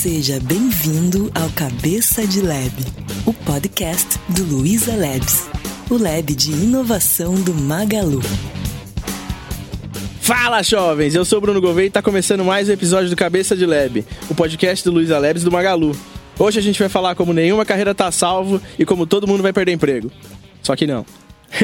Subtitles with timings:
[0.00, 2.72] Seja bem-vindo ao Cabeça de Lab,
[3.26, 5.46] o podcast do Luiza Labs,
[5.90, 8.22] o lab de inovação do Magalu.
[10.22, 11.14] Fala, jovens!
[11.14, 14.02] Eu sou o Bruno Gouveia e está começando mais um episódio do Cabeça de Lab,
[14.30, 15.94] o podcast do Luiza Labs do Magalu.
[16.38, 19.52] Hoje a gente vai falar como nenhuma carreira tá salvo e como todo mundo vai
[19.52, 20.10] perder emprego.
[20.62, 21.04] Só que não.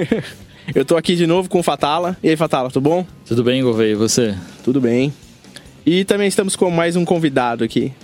[0.75, 2.19] Eu tô aqui de novo com o Fatala.
[2.23, 3.07] E aí, Fatala, tudo bom?
[3.25, 4.37] Tudo bem, Gouveia, e você?
[4.63, 5.11] Tudo bem.
[5.87, 7.95] E também estamos com mais um convidado aqui.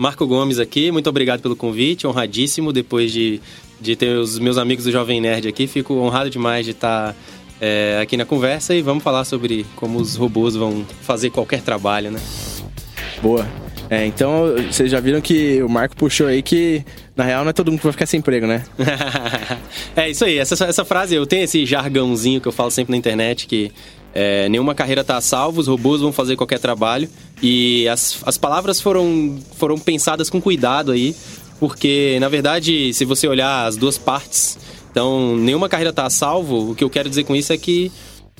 [0.00, 3.38] Marco Gomes aqui, muito obrigado pelo convite, honradíssimo depois de,
[3.78, 5.66] de ter os meus amigos do Jovem Nerd aqui.
[5.66, 7.14] Fico honrado demais de estar
[7.60, 12.10] é, aqui na conversa e vamos falar sobre como os robôs vão fazer qualquer trabalho,
[12.10, 12.18] né?
[13.20, 13.46] Boa.
[13.90, 16.82] É, então, vocês já viram que o Marco puxou aí que,
[17.14, 18.64] na real, não é todo mundo que vai ficar sem emprego, né?
[19.94, 22.96] é isso aí, essa, essa frase, eu tenho esse jargãozinho que eu falo sempre na
[22.96, 23.70] internet, que
[24.14, 27.08] é, nenhuma carreira está a salvo, os robôs vão fazer qualquer trabalho.
[27.42, 31.14] E as, as palavras foram, foram pensadas com cuidado aí,
[31.58, 34.58] porque, na verdade, se você olhar as duas partes,
[34.90, 36.72] então, nenhuma carreira está a salvo.
[36.72, 37.90] O que eu quero dizer com isso é que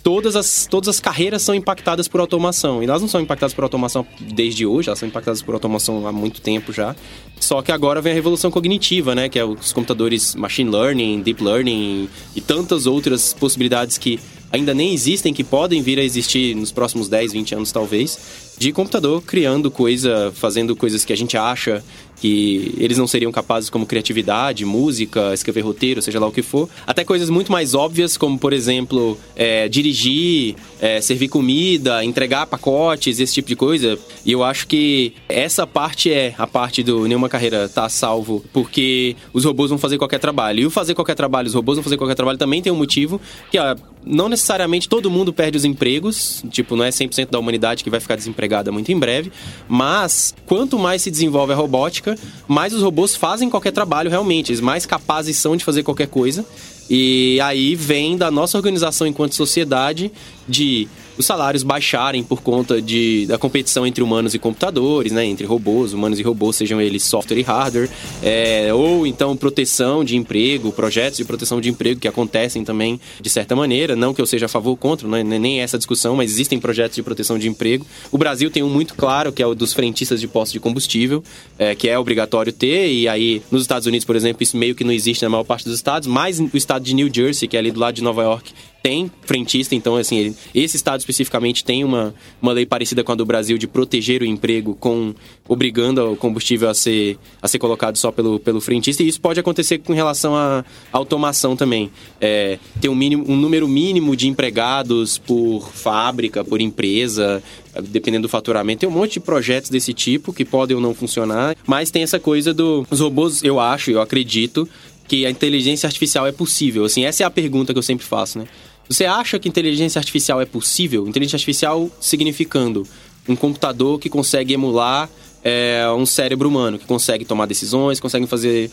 [0.02, 2.82] todas as, todas as carreiras são impactadas por automação.
[2.82, 6.12] E elas não são impactadas por automação desde hoje, elas são impactadas por automação há
[6.12, 6.94] muito tempo já.
[7.38, 9.28] Só que agora vem a revolução cognitiva, né?
[9.28, 14.18] Que é os computadores machine learning, deep learning e tantas outras possibilidades que
[14.52, 18.18] ainda nem existem, que podem vir a existir nos próximos 10, 20 anos talvez,
[18.58, 21.82] de computador criando coisa, fazendo coisas que a gente acha
[22.20, 26.68] que eles não seriam capazes como criatividade, música, escrever roteiro, seja lá o que for.
[26.86, 33.18] Até coisas muito mais óbvias, como, por exemplo, é, dirigir, é, servir comida, entregar pacotes,
[33.18, 33.98] esse tipo de coisa.
[34.24, 39.16] E eu acho que essa parte é a parte do nenhuma carreira tá salvo, porque
[39.32, 40.60] os robôs vão fazer qualquer trabalho.
[40.60, 43.20] E o fazer qualquer trabalho, os robôs vão fazer qualquer trabalho também tem um motivo,
[43.50, 43.74] que ó,
[44.04, 48.00] não necessariamente todo mundo perde os empregos, tipo, não é 100% da humanidade que vai
[48.00, 49.30] ficar desempregada muito em breve,
[49.68, 52.09] mas quanto mais se desenvolve a robótica,
[52.48, 56.44] mais os robôs fazem qualquer trabalho realmente, eles mais capazes são de fazer qualquer coisa.
[56.88, 60.10] E aí vem da nossa organização enquanto sociedade
[60.48, 60.88] de
[61.20, 65.24] os salários baixarem por conta de, da competição entre humanos e computadores, né?
[65.24, 67.90] Entre robôs, humanos e robôs, sejam eles software e hardware,
[68.22, 73.30] é, ou então proteção de emprego, projetos de proteção de emprego que acontecem também de
[73.30, 73.94] certa maneira.
[73.94, 76.58] Não que eu seja a favor ou contra, não é nem essa discussão, mas existem
[76.58, 77.86] projetos de proteção de emprego.
[78.10, 81.22] O Brasil tem um muito claro, que é o dos frentistas de postos de combustível,
[81.58, 84.84] é, que é obrigatório ter, e aí nos Estados Unidos, por exemplo, isso meio que
[84.84, 87.60] não existe na maior parte dos estados, mas o estado de New Jersey, que é
[87.60, 88.52] ali do lado de Nova York,
[88.82, 93.14] tem frentista, então, assim, ele, esse estado especificamente tem uma, uma lei parecida com a
[93.14, 95.14] do Brasil de proteger o emprego, com
[95.46, 99.38] obrigando o combustível a ser, a ser colocado só pelo, pelo frentista, e isso pode
[99.38, 101.90] acontecer com relação à automação também.
[102.20, 107.42] É, ter um, mínimo, um número mínimo de empregados por fábrica, por empresa,
[107.82, 108.80] dependendo do faturamento.
[108.80, 112.18] Tem um monte de projetos desse tipo que podem ou não funcionar, mas tem essa
[112.18, 112.86] coisa do.
[112.90, 114.68] Os robôs, eu acho, eu acredito,
[115.10, 116.84] que a inteligência artificial é possível.
[116.84, 118.46] Assim, essa é a pergunta que eu sempre faço, né?
[118.90, 121.06] Você acha que inteligência artificial é possível?
[121.06, 122.84] Inteligência artificial significando
[123.28, 125.08] um computador que consegue emular
[125.44, 128.68] é, um cérebro humano, que consegue tomar decisões, consegue fazer.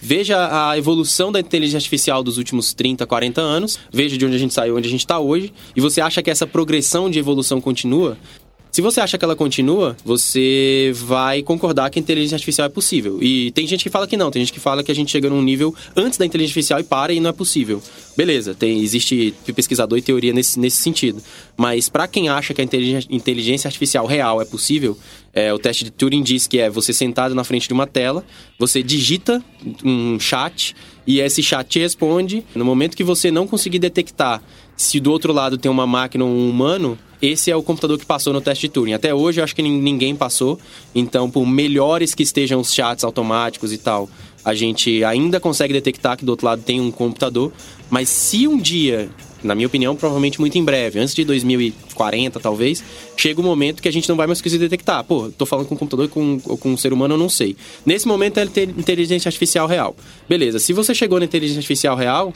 [0.00, 4.38] Veja a evolução da inteligência artificial dos últimos 30, 40 anos, veja de onde a
[4.38, 7.60] gente saiu, onde a gente está hoje, e você acha que essa progressão de evolução
[7.60, 8.16] continua?
[8.78, 13.18] Se você acha que ela continua, você vai concordar que a inteligência artificial é possível.
[13.20, 15.28] E tem gente que fala que não, tem gente que fala que a gente chega
[15.28, 17.82] num nível antes da inteligência artificial e para e não é possível.
[18.16, 21.20] Beleza, tem, existe pesquisador e teoria nesse, nesse sentido.
[21.56, 22.64] Mas para quem acha que a
[23.10, 24.96] inteligência artificial real é possível,
[25.34, 28.24] é, o teste de Turing diz que é você sentado na frente de uma tela,
[28.60, 29.42] você digita
[29.84, 32.44] um chat e esse chat te responde.
[32.54, 34.40] No momento que você não conseguir detectar
[34.78, 38.06] se do outro lado tem uma máquina ou um humano, esse é o computador que
[38.06, 38.92] passou no teste de Turing.
[38.92, 40.58] Até hoje eu acho que ninguém passou.
[40.94, 44.08] Então, por melhores que estejam os chats automáticos e tal,
[44.44, 47.52] a gente ainda consegue detectar que do outro lado tem um computador.
[47.90, 49.10] Mas se um dia,
[49.42, 52.84] na minha opinião, provavelmente muito em breve, antes de 2040 talvez,
[53.16, 55.02] chega o um momento que a gente não vai mais conseguir detectar.
[55.02, 57.56] Pô, tô falando com um computador com, ou com um ser humano, eu não sei.
[57.84, 59.96] Nesse momento é inteligência artificial real.
[60.28, 62.32] Beleza, se você chegou na inteligência artificial real,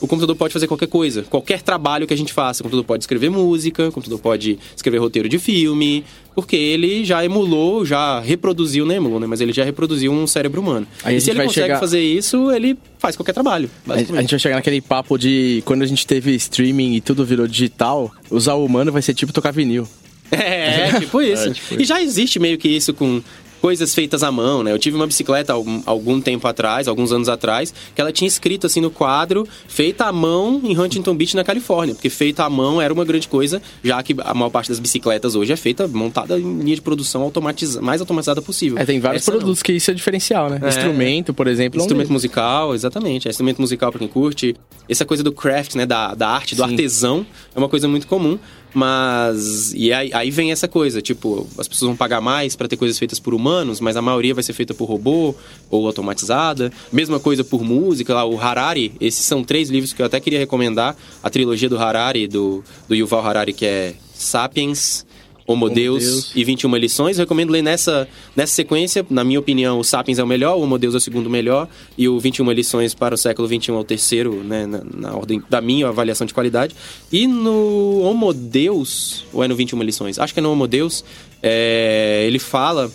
[0.00, 2.62] o computador pode fazer qualquer coisa, qualquer trabalho que a gente faça.
[2.62, 6.04] O computador pode escrever música, o computador pode escrever roteiro de filme,
[6.34, 9.26] porque ele já emulou, já reproduziu, não emulou, né?
[9.26, 10.86] Mas ele já reproduziu um cérebro humano.
[11.02, 11.80] Aí e se ele consegue chegar...
[11.80, 13.70] fazer isso, ele faz qualquer trabalho.
[13.88, 17.46] A gente vai chegar naquele papo de quando a gente teve streaming e tudo virou
[17.46, 19.86] digital, usar o humano vai ser tipo tocar vinil.
[20.30, 21.48] É, tipo isso.
[21.48, 23.22] É, tipo e já existe meio que isso com
[23.64, 24.72] coisas feitas à mão, né?
[24.72, 28.66] Eu tive uma bicicleta algum, algum tempo atrás, alguns anos atrás, que ela tinha escrito
[28.66, 31.94] assim no quadro, feita à mão em Huntington Beach, na Califórnia.
[31.94, 35.34] Porque feita à mão era uma grande coisa, já que a maior parte das bicicletas
[35.34, 38.76] hoje é feita, montada em linha de produção automatiza, mais automatizada possível.
[38.78, 39.38] É, tem vários Essa não.
[39.38, 40.58] produtos que isso é diferencial, né?
[40.62, 40.68] É.
[40.68, 41.78] Instrumento, por exemplo.
[41.78, 42.22] é um Instrumento deles.
[42.22, 43.28] musical, exatamente.
[43.28, 44.54] É instrumento musical pra quem curte.
[44.86, 45.86] Essa coisa do craft, né?
[45.86, 46.70] Da, da arte, do Sim.
[46.70, 47.26] artesão,
[47.56, 48.38] é uma coisa muito comum.
[48.74, 49.72] Mas.
[49.72, 52.98] E aí, aí vem essa coisa, tipo, as pessoas vão pagar mais pra ter coisas
[52.98, 55.34] feitas por humanos, mas a maioria vai ser feita por robô
[55.70, 56.72] ou automatizada.
[56.92, 58.92] Mesma coisa por música, lá, o Harari.
[59.00, 60.96] Esses são três livros que eu até queria recomendar.
[61.22, 65.06] A trilogia do Harari, do, do Yuval Harari, que é Sapiens.
[65.46, 66.32] Homo Deus, Deus.
[66.34, 67.18] e 21 lições.
[67.18, 69.04] Recomendo ler nessa, nessa sequência.
[69.10, 71.68] Na minha opinião, o Sapiens é o melhor, o Homo Deus é o segundo melhor,
[71.98, 75.42] e o 21 lições para o século 21 é o terceiro, né, na, na ordem
[75.50, 76.74] da minha avaliação de qualidade.
[77.12, 80.18] E no Homo Deus, ou é no 21 lições?
[80.18, 81.04] Acho que é no Homo Deus,
[81.42, 82.90] é, ele fala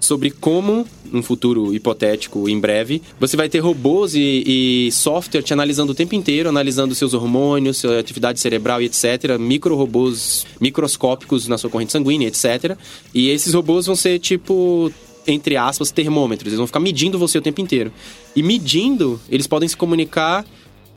[0.00, 5.52] sobre como, num futuro hipotético em breve, você vai ter robôs e, e software te
[5.52, 9.38] analisando o tempo inteiro, analisando seus hormônios, sua atividade cerebral e etc.
[9.38, 12.76] Micro-robôs microscópicos na sua corrente sanguínea, etc.
[13.12, 14.92] E esses robôs vão ser tipo
[15.26, 16.46] entre aspas, termômetros.
[16.46, 17.92] Eles vão ficar medindo você o tempo inteiro.
[18.34, 20.42] E medindo, eles podem se comunicar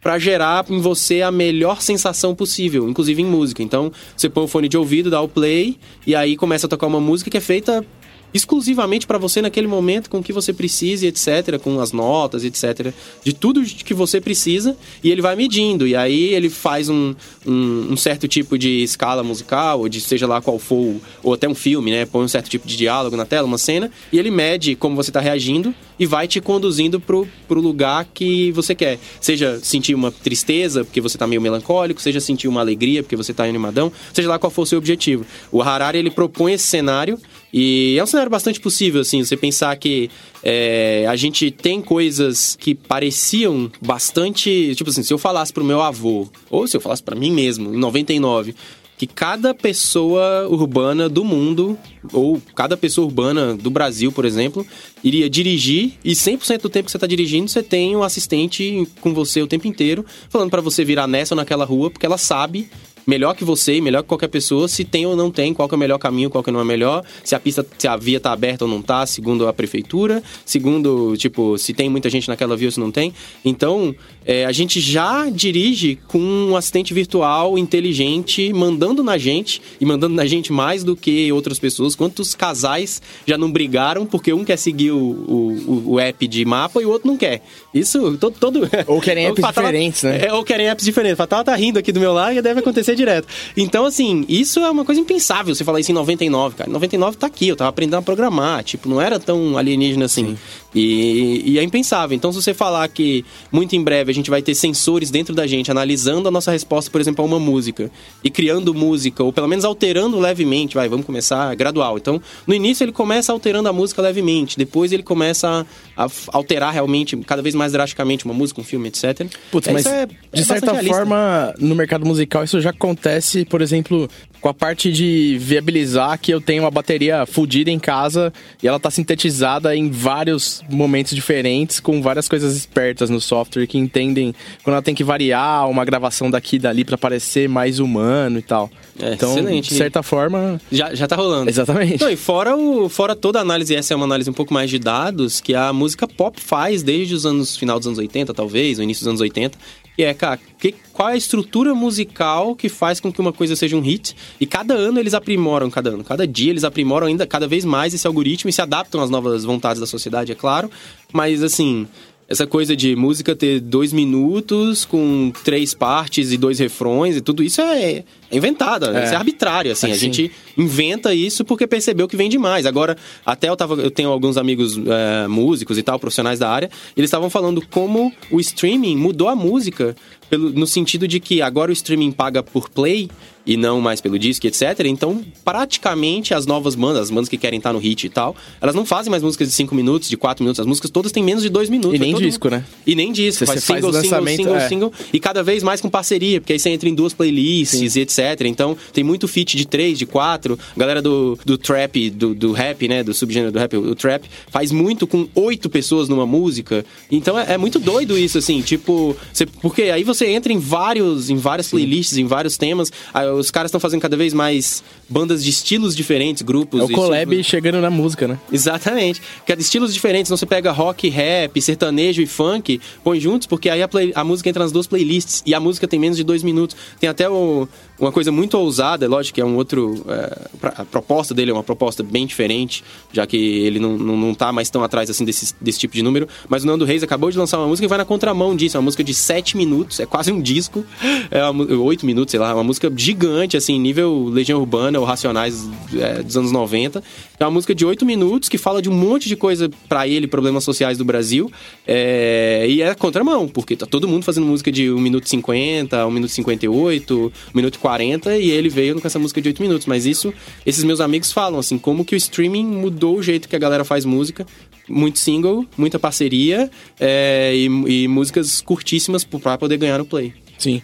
[0.01, 3.61] para gerar em você a melhor sensação possível, inclusive em música.
[3.61, 5.77] Então, você põe o fone de ouvido, dá o play
[6.07, 7.85] e aí começa a tocar uma música que é feita
[8.33, 12.93] exclusivamente para você naquele momento, com o que você precisa, etc, com as notas, etc,
[13.23, 17.13] de tudo que você precisa, e ele vai medindo, e aí ele faz um,
[17.45, 21.47] um, um certo tipo de escala musical, ou de seja lá qual for, ou até
[21.47, 24.31] um filme, né, põe um certo tipo de diálogo na tela, uma cena, e ele
[24.31, 28.97] mede como você tá reagindo, e vai te conduzindo pro, pro lugar que você quer.
[29.19, 33.31] Seja sentir uma tristeza, porque você tá meio melancólico, seja sentir uma alegria, porque você
[33.35, 35.23] tá animadão, seja lá qual for o seu objetivo.
[35.51, 37.19] O Harari, ele propõe esse cenário,
[37.53, 40.09] e é um cenário bastante possível, assim, você pensar que
[40.41, 44.73] é, a gente tem coisas que pareciam bastante.
[44.75, 47.75] Tipo assim, se eu falasse pro meu avô, ou se eu falasse pra mim mesmo,
[47.75, 48.55] em 99,
[49.01, 51.75] que cada pessoa urbana do mundo,
[52.13, 54.63] ou cada pessoa urbana do Brasil, por exemplo,
[55.03, 59.11] iria dirigir e 100% do tempo que você tá dirigindo, você tem um assistente com
[59.11, 62.69] você o tempo inteiro, falando pra você virar nessa ou naquela rua, porque ela sabe
[63.11, 65.75] melhor que você e melhor que qualquer pessoa se tem ou não tem, qual que
[65.75, 68.21] é o melhor caminho, qual que não é melhor, se a pista, se a via
[68.21, 72.55] tá aberta ou não tá, segundo a prefeitura, segundo, tipo, se tem muita gente naquela
[72.55, 73.13] via ou se não tem.
[73.43, 73.93] Então,
[74.25, 80.15] é, a gente já dirige com um assistente virtual inteligente mandando na gente e mandando
[80.15, 81.95] na gente mais do que outras pessoas.
[81.95, 86.81] Quantos casais já não brigaram porque um quer seguir o, o, o app de mapa
[86.81, 87.41] e o outro não quer?
[87.73, 88.35] Isso, todo...
[88.39, 90.27] todo Ou querem apps Fatala- diferentes, né?
[90.27, 91.17] É, ou querem apps diferentes.
[91.17, 93.27] Fatal tá rindo aqui do meu lado e deve acontecer direto.
[93.55, 96.69] Então, assim, isso é uma coisa impensável você falar isso em 99, cara.
[96.69, 98.63] 99 tá aqui, eu tava aprendendo a programar.
[98.63, 100.37] Tipo, não era tão alienígena assim.
[100.73, 102.15] E, e é impensável.
[102.15, 105.45] Então, se você falar que muito em breve a gente vai ter sensores dentro da
[105.45, 107.91] gente analisando a nossa resposta, por exemplo, a uma música
[108.23, 111.97] e criando música, ou pelo menos alterando levemente, vai, vamos começar gradual.
[111.97, 115.65] Então, no início ele começa alterando a música levemente, depois ele começa
[115.97, 119.27] a, a alterar realmente, cada vez mais drasticamente, uma música, um filme, etc.
[119.51, 123.43] Putz, É, mas é- é de bastante certa forma, no mercado musical, isso já acontece,
[123.45, 124.09] por exemplo,
[124.41, 128.79] com a parte de viabilizar que eu tenho uma bateria fodida em casa e ela
[128.79, 134.33] tá sintetizada em vários momentos diferentes, com várias coisas espertas no software que entendem
[134.63, 138.41] quando ela tem que variar uma gravação daqui e dali pra parecer mais humano e
[138.41, 138.69] tal.
[138.99, 139.69] É, então, excelente.
[139.69, 141.49] de certa forma, Já, já tá rolando.
[141.49, 142.01] exatamente.
[142.01, 144.69] Não, e fora, o, fora toda a análise, essa é uma análise um pouco mais
[144.69, 148.79] de dados, que a música pop faz desde os anos, final dos anos 80, talvez,
[148.79, 149.57] ou início dos anos 80,
[149.95, 153.55] que é, cara, que, qual é a estrutura musical que faz com que uma coisa
[153.55, 157.27] seja um hit, e cada ano eles aprimoram, cada ano, cada dia eles aprimoram ainda
[157.27, 160.69] cada vez mais esse algoritmo e se adaptam às novas vontades da sociedade, é claro,
[161.11, 161.87] mas assim...
[162.31, 167.43] Essa coisa de música ter dois minutos com três partes e dois refrões e tudo
[167.43, 169.03] isso é, é inventada, É.
[169.03, 169.89] isso é arbitrário, assim.
[169.89, 172.65] É, a gente inventa isso porque percebeu que vem demais.
[172.65, 172.95] Agora,
[173.25, 176.99] até eu, tava, eu tenho alguns amigos é, músicos e tal, profissionais da área, e
[177.01, 179.93] eles estavam falando como o streaming mudou a música
[180.31, 183.09] pelo, no sentido de que agora o streaming paga por play
[183.45, 184.61] e não mais pelo disco, etc.
[184.85, 188.75] Então, praticamente as novas bandas, as bandas que querem estar no hit e tal, elas
[188.75, 190.59] não fazem mais músicas de 5 minutos, de 4 minutos.
[190.59, 191.95] As músicas todas têm menos de 2 minutos.
[191.95, 192.63] E nem todo disco, né?
[192.85, 193.39] E nem disco.
[193.39, 194.67] Você faz faz single, single, single, é.
[194.69, 194.93] single.
[195.11, 198.19] E cada vez mais com parceria, porque aí você entra em duas playlists e etc.
[198.45, 200.57] Então, tem muito feat de três, de quatro.
[200.75, 203.03] A galera do, do trap, do, do rap, né?
[203.03, 206.85] Do subgênero do rap, o trap, faz muito com oito pessoas numa música.
[207.09, 208.61] Então, é, é muito doido isso, assim.
[208.61, 212.91] Tipo, você, porque aí você você entra em vários, em várias playlists, em vários temas,
[213.13, 216.79] aí os caras estão fazendo cada vez mais bandas de estilos diferentes, grupos.
[216.81, 218.39] É o collab estilos- chegando na música, né?
[218.51, 219.21] Exatamente.
[219.45, 220.29] Que é de estilos diferentes.
[220.29, 224.23] Então você pega rock, rap, sertanejo e funk, põe juntos, porque aí a, play- a
[224.23, 225.43] música entra nas duas playlists.
[225.45, 226.75] E a música tem menos de dois minutos.
[226.99, 227.67] Tem até o-
[228.01, 230.03] uma coisa muito ousada, é lógico que é um outro.
[230.07, 234.33] é, a proposta dele é uma proposta bem diferente, já que ele não, não, não
[234.33, 236.27] tá mais tão atrás assim desse, desse tipo de número.
[236.49, 238.75] Mas o Nando Reis acabou de lançar uma música que vai na contramão disso.
[238.75, 240.83] É uma música de sete minutos, é quase um disco.
[241.29, 242.53] É uma mu- oito minutos, sei lá.
[242.53, 247.03] Uma música gigante, assim, nível Legião Urbana ou Racionais é, dos anos 90.
[247.41, 250.27] É uma música de oito minutos que fala de um monte de coisa pra ele,
[250.27, 251.51] problemas sociais do Brasil.
[251.87, 256.05] É, e é contramão, porque tá todo mundo fazendo música de 1 minuto e 50,
[256.05, 259.49] 1 minuto e 58, 1 minuto e 40, e ele veio com essa música de
[259.49, 259.87] 8 minutos.
[259.87, 260.31] Mas isso,
[260.67, 263.83] esses meus amigos falam, assim, como que o streaming mudou o jeito que a galera
[263.83, 264.45] faz música.
[264.87, 266.69] Muito single, muita parceria
[266.99, 270.31] é, e, e músicas curtíssimas pra poder ganhar no play.
[270.59, 270.79] Sim.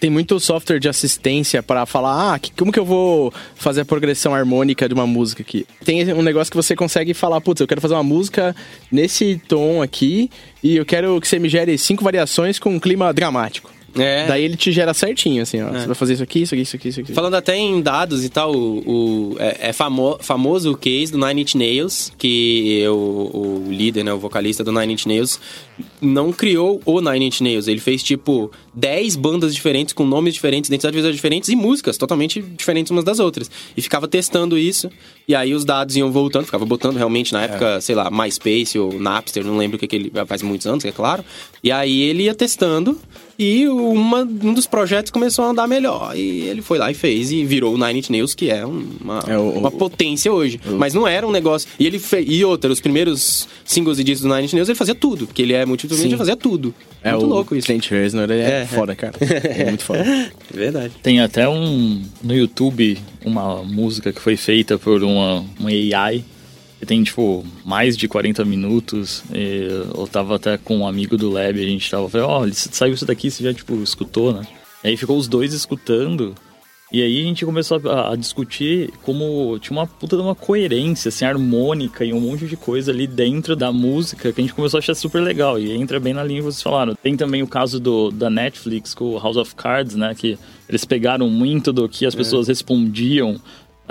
[0.00, 3.84] Tem muito software de assistência pra falar, ah, que- como que eu vou fazer a
[3.84, 5.66] progressão harmônica de uma música aqui?
[5.84, 8.56] Tem um negócio que você consegue falar, putz, eu quero fazer uma música
[8.90, 10.30] nesse tom aqui
[10.62, 13.70] e eu quero que você me gere cinco variações com um clima dramático.
[13.98, 14.24] É.
[14.28, 15.68] Daí ele te gera certinho, assim, ó.
[15.68, 17.12] Você vai fazer isso aqui, isso aqui, isso aqui, isso aqui.
[17.12, 21.18] Falando até em dados e tal, o, o- é, é famo- famoso o case do
[21.18, 25.40] Nine Inch Nails, que o, o líder, né, o vocalista do Nine Inch Nails,
[26.00, 27.68] não criou o Nine Inch Nails.
[27.68, 32.40] Ele fez, tipo, 10 bandas diferentes, com nomes diferentes, identidades visuais diferentes e músicas totalmente
[32.40, 33.50] diferentes umas das outras.
[33.76, 34.90] E ficava testando isso,
[35.26, 38.98] e aí os dados iam voltando, ficava botando realmente na época, sei lá, MySpace ou
[39.00, 40.12] Napster, não lembro o que, que ele...
[40.26, 41.24] faz muitos anos, é claro.
[41.62, 42.98] E aí ele ia testando...
[43.42, 46.14] E uma, um dos projetos começou a andar melhor.
[46.14, 49.24] E ele foi lá e fez e virou o Nine Inch Nails, que é uma,
[49.26, 50.60] É o- uma potência hoje.
[50.78, 51.66] Mas não era um negócio.
[51.78, 51.98] E ele.
[52.26, 55.26] E outra, os primeiros singles e discos do Nine Inch Nails, ele fazia tudo.
[55.26, 56.74] Porque ele é ele fazia tudo.
[57.02, 57.66] É muito o louco isso.
[57.66, 58.66] Clint Reznor, é, É, é.
[58.66, 59.14] foda, cara.
[59.20, 60.00] É muito foda.
[60.00, 60.92] É verdade.
[61.02, 66.24] Tem até um no YouTube uma música que foi feita por uma, uma AI
[66.78, 69.22] que tem tipo mais de 40 minutos.
[69.32, 72.94] E eu tava até com um amigo do Lab, a gente tava falando, ó, saiu
[72.94, 74.46] isso daqui, você já tipo escutou, né?
[74.82, 76.34] E aí ficou os dois escutando.
[76.92, 81.08] E aí a gente começou a, a discutir como tinha uma puta de uma coerência,
[81.08, 84.78] assim, harmônica e um monte de coisa ali dentro da música que a gente começou
[84.78, 85.58] a achar super legal.
[85.58, 86.96] E entra bem na linha que vocês falaram.
[86.96, 90.14] Tem também o caso do, da Netflix com o House of Cards, né?
[90.16, 90.36] Que
[90.68, 93.40] eles pegaram muito do que as pessoas respondiam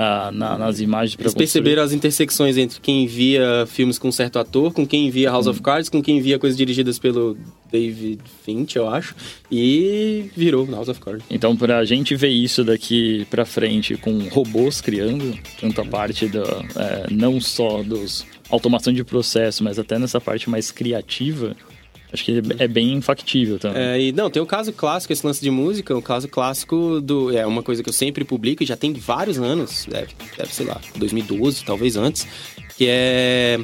[0.01, 4.12] ah, na- nas imagens pra Eles perceberam as intersecções entre quem via filmes com um
[4.13, 7.38] certo ator, com quem via House of Cards, com quem via coisas dirigidas pelo
[7.70, 9.13] David Finch, eu acho.
[9.51, 11.25] E virou House of Cards.
[11.29, 16.44] Então, pra gente ver isso daqui pra frente com robôs criando, tanto a parte da,
[16.77, 21.56] é, não só dos automação de processo, mas até nessa parte mais criativa,
[22.12, 23.82] acho que é bem factível também.
[23.82, 27.36] É, e não, tem um caso clássico, esse lance de música, um caso clássico do.
[27.36, 30.66] É uma coisa que eu sempre publico e já tem vários anos, deve, deve sei
[30.66, 32.28] lá, 2012, talvez antes,
[32.78, 33.60] que é.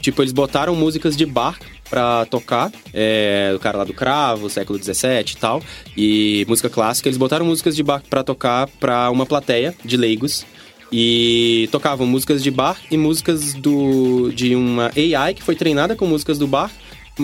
[0.00, 1.58] Tipo, eles botaram músicas de bar
[1.90, 5.62] pra tocar, é, o cara lá do Cravo, século XVII e tal,
[5.94, 10.46] e música clássica, eles botaram músicas de bar pra tocar pra uma plateia de leigos.
[10.92, 16.04] E tocavam músicas de bar e músicas do, de uma AI que foi treinada com
[16.04, 16.68] músicas do bar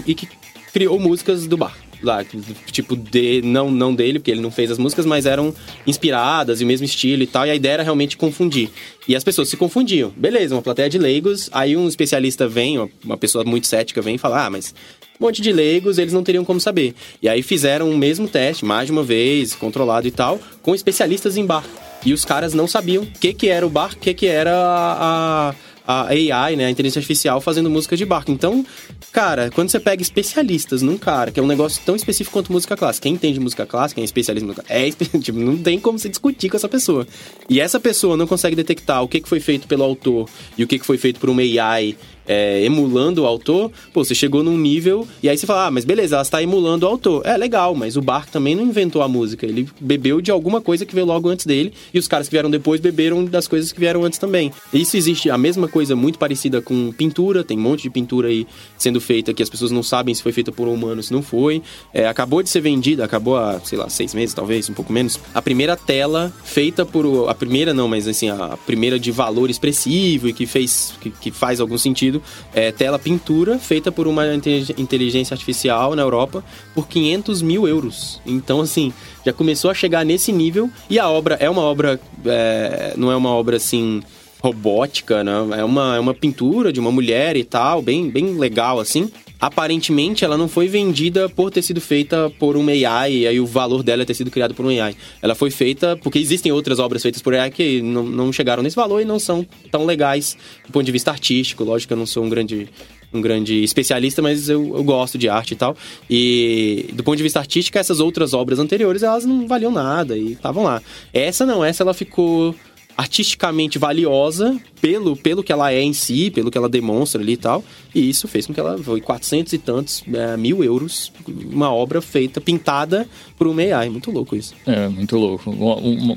[0.06, 0.28] e que
[0.76, 1.75] criou músicas do bar.
[2.02, 2.23] Lá,
[2.71, 5.54] tipo, de, não, não dele, porque ele não fez as músicas, mas eram
[5.87, 7.47] inspiradas e o mesmo estilo e tal.
[7.47, 8.68] E a ideia era realmente confundir.
[9.09, 10.12] E as pessoas se confundiam.
[10.14, 11.49] Beleza, uma plateia de leigos.
[11.50, 14.75] Aí um especialista vem, uma- pessoa muito cética vem e fala: Ah, mas
[15.18, 16.95] um monte de leigos, eles não teriam como saber.
[17.23, 21.38] E aí fizeram o mesmo teste, mais de uma vez, controlado e tal, com especialistas
[21.38, 21.64] em bar.
[22.04, 24.54] E os caras não sabiam o que, que era o bar, o que, que era
[24.54, 25.54] a, a
[25.87, 28.31] AI, né, a inteligência artificial fazendo música de barco.
[28.31, 28.64] Então,
[29.12, 32.76] cara, quando você pega especialistas num cara, que é um negócio tão específico quanto música
[32.76, 34.90] clássica, quem entende música clássica, quem é especialista é,
[35.21, 37.07] tipo, não tem como se discutir com essa pessoa.
[37.49, 40.66] E essa pessoa não consegue detectar o que, que foi feito pelo autor e o
[40.66, 44.59] que, que foi feito por uma AI é, emulando o autor, pô, você chegou num
[44.59, 47.23] nível e aí você fala, ah, mas beleza, ela está emulando o autor.
[47.25, 50.85] É legal, mas o Bach também não inventou a música, ele bebeu de alguma coisa
[50.85, 53.80] que veio logo antes dele e os caras que vieram depois beberam das coisas que
[53.80, 54.52] vieram antes também.
[54.73, 58.47] Isso existe a mesma coisa muito parecida com pintura, tem um monte de pintura aí
[58.78, 61.23] sendo feita que as pessoas não sabem se foi feita por um humano, se não
[61.23, 61.62] foi.
[61.92, 65.18] É, acabou de ser vendida, acabou há, sei lá, seis meses talvez, um pouco menos,
[65.35, 67.28] a primeira tela feita por.
[67.28, 70.95] A primeira não, mas assim, a primeira de valor expressivo e que fez.
[71.00, 72.15] que, que faz algum sentido,
[72.54, 76.44] é tela pintura feita por uma inte- inteligência artificial na Europa
[76.75, 78.20] por 500 mil euros.
[78.26, 78.92] Então, assim,
[79.25, 82.00] já começou a chegar nesse nível e a obra é uma obra.
[82.25, 84.02] é, não é uma obra assim
[84.42, 85.32] robótica, né?
[85.58, 89.11] É uma, é uma pintura de uma mulher e tal, bem, bem legal, assim.
[89.40, 93.47] Aparentemente ela não foi vendida por ter sido feita por um AI e aí o
[93.47, 94.97] valor dela é ter sido criado por um AI.
[95.21, 98.76] Ela foi feita porque existem outras obras feitas por AI que não, não chegaram nesse
[98.76, 101.64] valor e não são tão legais do ponto de vista artístico.
[101.64, 102.69] Lógico que eu não sou um grande
[103.12, 105.76] um grande especialista, mas eu, eu, gosto de arte e tal.
[106.11, 110.33] E do ponto de vista artístico, essas outras obras anteriores, elas não valiam nada e
[110.33, 110.83] estavam lá.
[111.12, 112.55] Essa não, essa ela ficou
[112.97, 117.37] artisticamente valiosa pelo, pelo que ela é em si, pelo que ela demonstra ali e
[117.37, 117.62] tal.
[117.96, 121.10] E isso fez com que ela foi 400 e tantos é, mil euros,
[121.50, 123.88] uma obra feita, pintada por um AI.
[123.88, 124.54] Muito louco isso.
[124.66, 125.50] É, muito louco.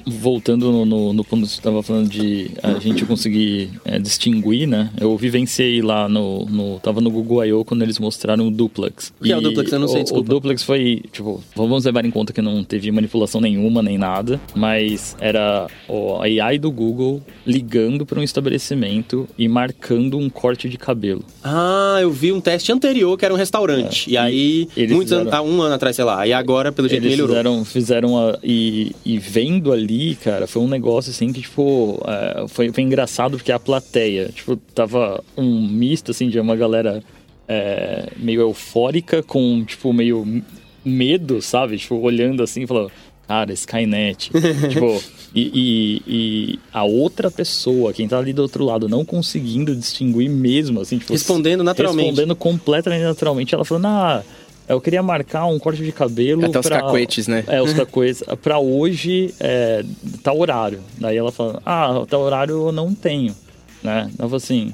[0.06, 4.68] Voltando no, no, no ponto que você estava falando de a gente conseguir é, distinguir,
[4.68, 4.92] né?
[5.00, 6.80] Eu vivenciei lá no, no.
[6.82, 7.64] Tava no Google I.O.
[7.64, 9.14] quando eles mostraram o Duplex.
[9.18, 9.72] O que é o Duplex?
[9.72, 10.32] Eu não sei, o, desculpa.
[10.32, 14.38] O Duplex foi, tipo, vamos levar em conta que não teve manipulação nenhuma, nem nada,
[14.54, 20.78] mas era a AI do Google ligando para um estabelecimento e marcando um corte de
[20.78, 21.24] cabelo.
[21.42, 21.69] Ah,
[22.02, 24.10] eu vi um teste anterior que era um restaurante.
[24.10, 24.14] É.
[24.14, 25.34] E aí, e muitos fizeram...
[25.34, 26.26] anos, um ano atrás, sei lá.
[26.28, 27.36] E agora, pelo jeito, eles melhorou.
[27.36, 32.46] Fizeram, fizeram a, e, e vendo ali, cara, foi um negócio assim que, tipo, é,
[32.48, 37.04] foi, foi engraçado porque a plateia, tipo, tava um misto, assim, de uma galera
[37.48, 40.44] é, meio eufórica com, tipo, meio
[40.84, 41.78] medo, sabe?
[41.78, 42.92] Tipo, olhando assim, falando,
[43.30, 44.32] cara, Skynet.
[44.70, 45.00] tipo,
[45.36, 50.28] e, e, e, a outra pessoa, quem tá ali do outro lado, não conseguindo distinguir
[50.28, 52.08] mesmo, assim, tipo, respondendo naturalmente.
[52.08, 53.54] Respondendo completamente naturalmente.
[53.54, 54.24] Ela falando, ah,
[54.68, 56.44] eu queria marcar um corte de cabelo.
[56.44, 57.44] Até pra, os cacuetes, né?
[57.46, 58.24] É, os cacuetes.
[58.42, 59.86] pra hoje, é,
[60.24, 60.80] tal horário.
[60.98, 63.36] Daí ela fala, ah, tal horário eu não tenho.
[63.84, 64.10] Né?
[64.18, 64.74] Ela fala assim,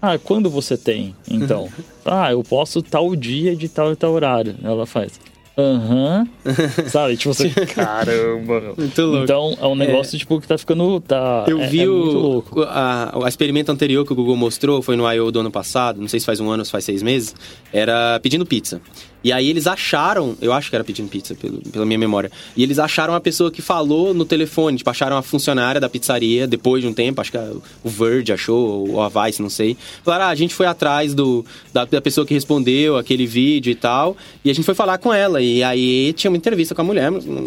[0.00, 1.68] ah, quando você tem, então?
[2.06, 4.54] ah, eu posso tal dia de tal e tal horário.
[4.62, 5.18] Ela faz.
[5.56, 6.28] Aham.
[6.44, 6.88] Uhum.
[6.88, 7.16] Sabe?
[7.16, 8.74] Tipo assim, caramba.
[8.76, 9.24] Muito louco.
[9.24, 10.18] Então, é um negócio, é.
[10.18, 11.00] tipo, que tá ficando.
[11.00, 14.96] Tá, Eu é, vi é o, a, a experimento anterior que o Google mostrou, foi
[14.96, 15.30] no I.O.
[15.30, 17.34] do ano passado, não sei se faz um ano ou se faz seis meses,
[17.72, 18.80] era pedindo pizza.
[19.24, 22.30] E aí eles acharam, eu acho que era pedindo pizza, pelo, pela minha memória.
[22.56, 26.46] E eles acharam a pessoa que falou no telefone, tipo, acharam a funcionária da pizzaria
[26.46, 29.76] depois de um tempo, acho que o Verge achou, ou a Vice, não sei.
[30.04, 33.74] Falaram, ah, a gente foi atrás do, da, da, pessoa que respondeu aquele vídeo e
[33.74, 35.40] tal, e a gente foi falar com ela.
[35.40, 37.42] E aí tinha uma entrevista com a mulher, mas não,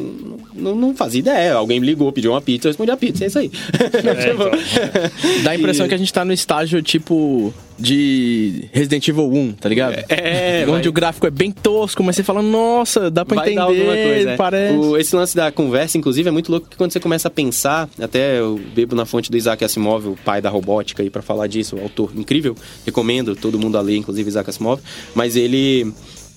[0.53, 1.53] não, não fazia ideia.
[1.53, 3.51] Alguém me ligou, pediu uma pizza, eu respondi a pizza, é isso aí.
[4.09, 4.51] É, então.
[5.43, 5.89] Dá a impressão e...
[5.89, 10.03] que a gente tá no estágio, tipo, de Resident Evil 1, tá ligado?
[10.09, 10.87] É, Onde vai...
[10.87, 14.29] o gráfico é bem tosco, mas você fala, nossa, dá pra vai entender, alguma coisa,
[14.31, 14.35] é.
[14.35, 14.77] parece.
[14.77, 17.89] O, esse lance da conversa, inclusive, é muito louco que quando você começa a pensar,
[17.99, 21.47] até eu bebo na fonte do Isaac Asimov, o pai da robótica, aí para falar
[21.47, 24.81] disso, autor incrível, recomendo todo mundo a ler, inclusive Isaac Asimov,
[25.15, 25.91] mas ele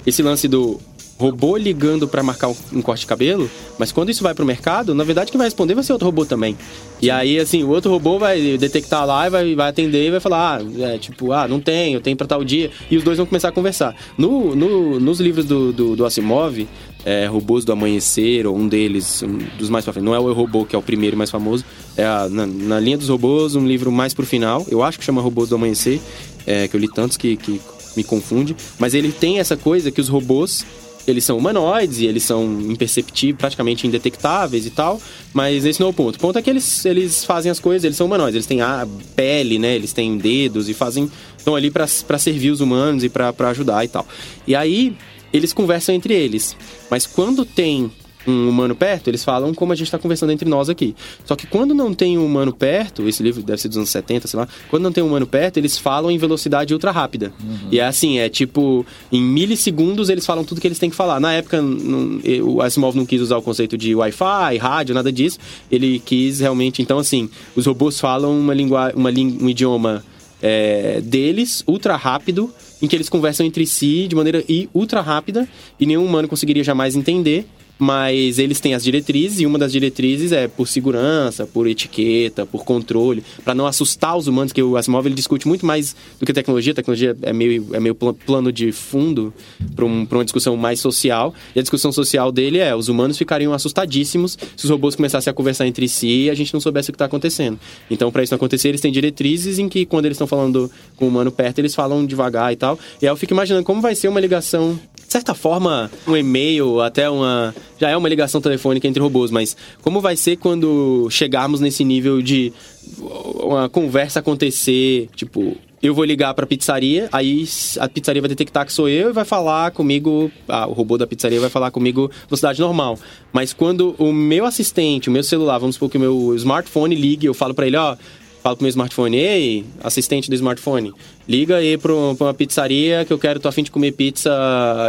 [0.07, 0.81] esse lance do
[1.23, 5.05] robô ligando para marcar um, corte de cabelo, mas quando isso vai pro mercado, na
[5.05, 6.57] verdade quem vai responder vai ser outro robô também.
[7.01, 10.21] E aí, assim, o outro robô vai detectar lá e vai, vai atender e vai
[10.21, 12.71] falar, ah, é, tipo, ah, não tem, eu tenho pra tal dia.
[12.91, 13.95] E os dois vão começar a conversar.
[14.17, 16.67] No, no nos livros do, do, do Asimov,
[17.05, 20.33] é, Robôs do Amanhecer, ou um deles, um dos mais pra frente, não é o
[20.33, 21.65] robô que é o primeiro e mais famoso,
[21.97, 25.05] é a, na, na, linha dos robôs, um livro mais pro final, eu acho que
[25.05, 26.01] chama Robôs do Amanhecer,
[26.47, 27.61] é, que eu li tantos que, que
[27.97, 30.65] me confunde, mas ele tem essa coisa que os robôs
[31.07, 35.01] eles são humanoides e eles são imperceptíveis, praticamente indetectáveis e tal,
[35.33, 36.17] mas esse não é o ponto.
[36.17, 38.87] O ponto é que eles, eles fazem as coisas, eles são humanoides, eles têm a
[39.17, 39.75] pele, né?
[39.75, 41.11] Eles têm dedos e fazem.
[41.37, 44.07] estão ali para servir os humanos e para ajudar e tal.
[44.47, 44.97] E aí
[45.33, 46.57] eles conversam entre eles.
[46.91, 47.91] Mas quando tem
[48.27, 50.95] um humano perto, eles falam como a gente está conversando entre nós aqui.
[51.25, 54.29] Só que quando não tem um humano perto, esse livro deve ser dos anos 70,
[54.29, 57.33] sei lá, quando não tem um humano perto, eles falam em velocidade ultra rápida.
[57.43, 57.69] Uhum.
[57.71, 61.21] E é assim, é tipo, em milissegundos eles falam tudo que eles têm que falar.
[61.21, 65.39] Na época, não, o Asimov não quis usar o conceito de Wi-Fi, rádio, nada disso.
[65.71, 70.05] Ele quis realmente, então assim, os robôs falam uma língua, uma, um idioma
[70.41, 75.87] é, deles, ultra rápido, em que eles conversam entre si de maneira ultra rápida e
[75.87, 77.47] nenhum humano conseguiria jamais entender
[77.79, 82.65] mas eles têm as diretrizes e uma das diretrizes é por segurança, por etiqueta, por
[82.65, 86.33] controle, para não assustar os humanos, que o Asimov ele discute muito mais do que
[86.33, 89.33] tecnologia, tecnologia é meio, é meio plano de fundo
[89.75, 93.53] para um, uma discussão mais social, e a discussão social dele é os humanos ficariam
[93.53, 96.93] assustadíssimos se os robôs começassem a conversar entre si e a gente não soubesse o
[96.93, 97.59] que está acontecendo.
[97.91, 101.07] Então, para isso não acontecer, eles têm diretrizes em que quando eles estão falando com
[101.07, 102.79] o humano perto, eles falam devagar e tal.
[103.01, 104.79] E aí eu fico imaginando como vai ser uma ligação
[105.13, 107.55] de certa forma, um e-mail, até uma.
[107.79, 112.23] Já é uma ligação telefônica entre robôs, mas como vai ser quando chegarmos nesse nível
[112.23, 112.51] de
[112.99, 117.45] uma conversa acontecer, tipo, eu vou ligar para a pizzaria, aí
[117.79, 121.07] a pizzaria vai detectar que sou eu e vai falar comigo, ah, o robô da
[121.07, 122.99] pizzaria vai falar comigo velocidade normal.
[123.35, 127.27] Mas quando o meu assistente, o meu celular, vamos supor que o meu smartphone ligue,
[127.27, 127.97] eu falo para ele, ó,
[128.43, 130.93] falo pro meu smartphone, ei, assistente do smartphone,
[131.29, 134.31] liga aí pra, uma pizzaria que eu quero, tô afim de comer pizza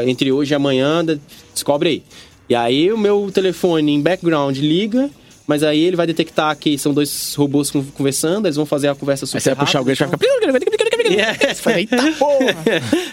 [0.05, 1.05] entre hoje e amanhã,
[1.53, 2.03] descobre aí.
[2.49, 5.09] E aí o meu telefone em background liga
[5.45, 9.25] mas aí ele vai detectar que são dois robôs conversando, eles vão fazer a conversa
[9.25, 10.92] super Aí você vai puxar o gancho e vai ficar...
[11.05, 11.37] Yeah.
[11.77, 12.55] Eita porra!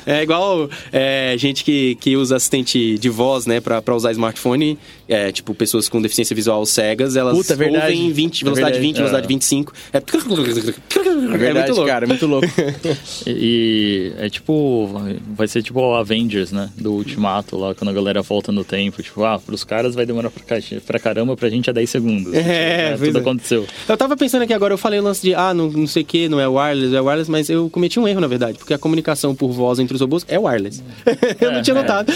[0.07, 4.79] É igual é, gente que, que usa assistente de voz, né, pra, pra usar smartphone.
[5.09, 7.85] É, tipo, pessoas com deficiência visual cegas, elas Puta, é verdade.
[7.93, 8.87] ouvem 20, É velocidade verdade.
[8.87, 9.73] 20, velocidade 25.
[9.93, 11.87] É, É verdade, muito louco.
[11.87, 12.47] cara, é muito louco.
[13.27, 14.89] E é tipo.
[15.35, 16.71] Vai ser tipo o Avengers, né?
[16.77, 19.03] Do Ultimato lá, quando a galera volta no tempo.
[19.03, 20.43] Tipo, ah, pros caras vai demorar pra,
[20.87, 22.33] pra caramba, pra gente é 10 segundos.
[22.35, 23.21] É, Né, pois Tudo é.
[23.21, 23.67] aconteceu.
[23.89, 26.07] Eu tava pensando aqui agora, eu falei o lance de, ah, não, não sei o
[26.07, 28.79] que, não é wireless, é wireless, mas eu cometi um erro, na verdade, porque a
[28.79, 30.83] comunicação por voz entre os robôs é wireless.
[31.41, 32.13] eu não tinha é, notado.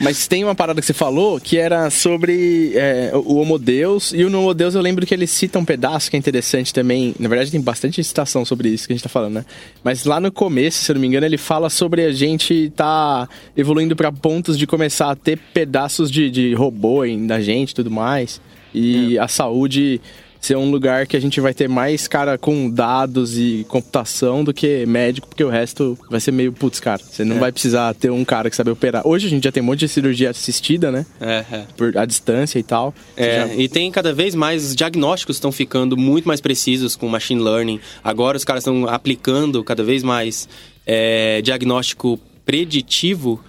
[0.00, 4.12] Mas tem uma parada que você falou que era sobre é, o Homo Deus.
[4.12, 7.14] E o Homo Deus eu lembro que ele cita um pedaço que é interessante também.
[7.18, 9.44] Na verdade, tem bastante citação sobre isso que a gente tá falando, né?
[9.82, 13.28] Mas lá no começo, se eu não me engano, ele fala sobre a gente tá
[13.54, 17.90] evoluindo pra pontos de começar a ter pedaços de, de robô da gente e tudo
[17.90, 18.40] mais.
[18.74, 20.00] E a saúde
[20.44, 24.52] ser um lugar que a gente vai ter mais cara com dados e computação do
[24.52, 27.00] que médico, porque o resto vai ser meio putz, cara.
[27.02, 29.06] Você não vai precisar ter um cara que sabe operar.
[29.06, 31.06] Hoje a gente já tem um monte de cirurgia assistida, né?
[31.20, 31.64] É, é.
[31.76, 32.94] Por a distância e tal.
[33.16, 37.08] É, já- e tem cada vez mais os diagnósticos estão ficando muito mais precisos com
[37.08, 37.80] machine learning.
[38.02, 40.48] Agora os caras estão aplicando cada vez mais
[40.86, 43.40] é, diagnóstico preditivo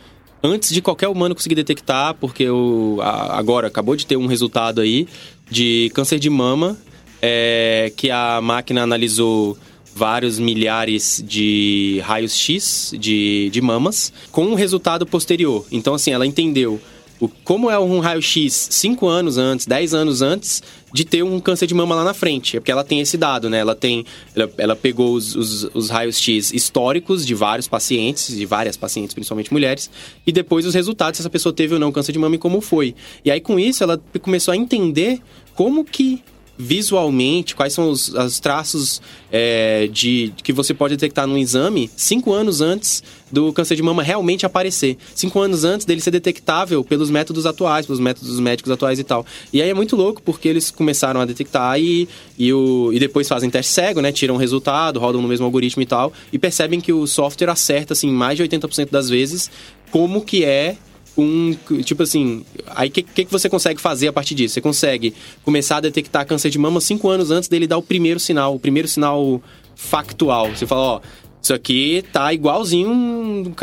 [0.43, 4.79] antes de qualquer humano conseguir detectar, porque o, a- agora acabou de ter um resultado
[4.79, 5.07] aí
[5.49, 6.77] de câncer de mama
[7.21, 9.57] é, que a máquina analisou
[9.95, 15.65] vários milhares de raios X de, de mamas com um resultado posterior.
[15.71, 16.81] Então, assim, ela entendeu
[17.19, 20.61] o, como é um raio-x 5 anos antes, 10 anos antes
[20.93, 22.57] de ter um câncer de mama lá na frente.
[22.57, 23.59] É porque ela tem esse dado, né?
[23.59, 24.05] Ela tem.
[24.35, 29.51] Ela, ela pegou os, os, os raios-x históricos de vários pacientes, de várias pacientes, principalmente
[29.51, 29.89] mulheres,
[30.25, 32.59] e depois os resultados, se essa pessoa teve ou não câncer de mama e como
[32.61, 32.95] foi.
[33.23, 35.19] E aí, com isso, ela começou a entender
[35.53, 36.21] como que
[36.57, 42.31] visualmente, quais são os, os traços é, de que você pode detectar no exame cinco
[42.31, 44.97] anos antes do câncer de mama realmente aparecer.
[45.13, 49.25] Cinco anos antes dele ser detectável pelos métodos atuais, pelos métodos médicos atuais e tal.
[49.51, 53.27] E aí é muito louco, porque eles começaram a detectar e, e, o, e depois
[53.27, 54.11] fazem teste cego, né?
[54.11, 57.93] Tiram o resultado, rodam no mesmo algoritmo e tal, e percebem que o software acerta,
[57.93, 59.49] assim, mais de 80% das vezes
[59.91, 60.77] como que é
[61.17, 61.55] um.
[61.83, 64.53] Tipo assim, aí o que, que, que você consegue fazer a partir disso?
[64.53, 68.19] Você consegue começar a detectar câncer de mama cinco anos antes dele dar o primeiro
[68.19, 69.41] sinal, o primeiro sinal
[69.75, 70.49] factual.
[70.49, 71.01] Você fala, ó.
[71.41, 73.53] Isso aqui tá igualzinho.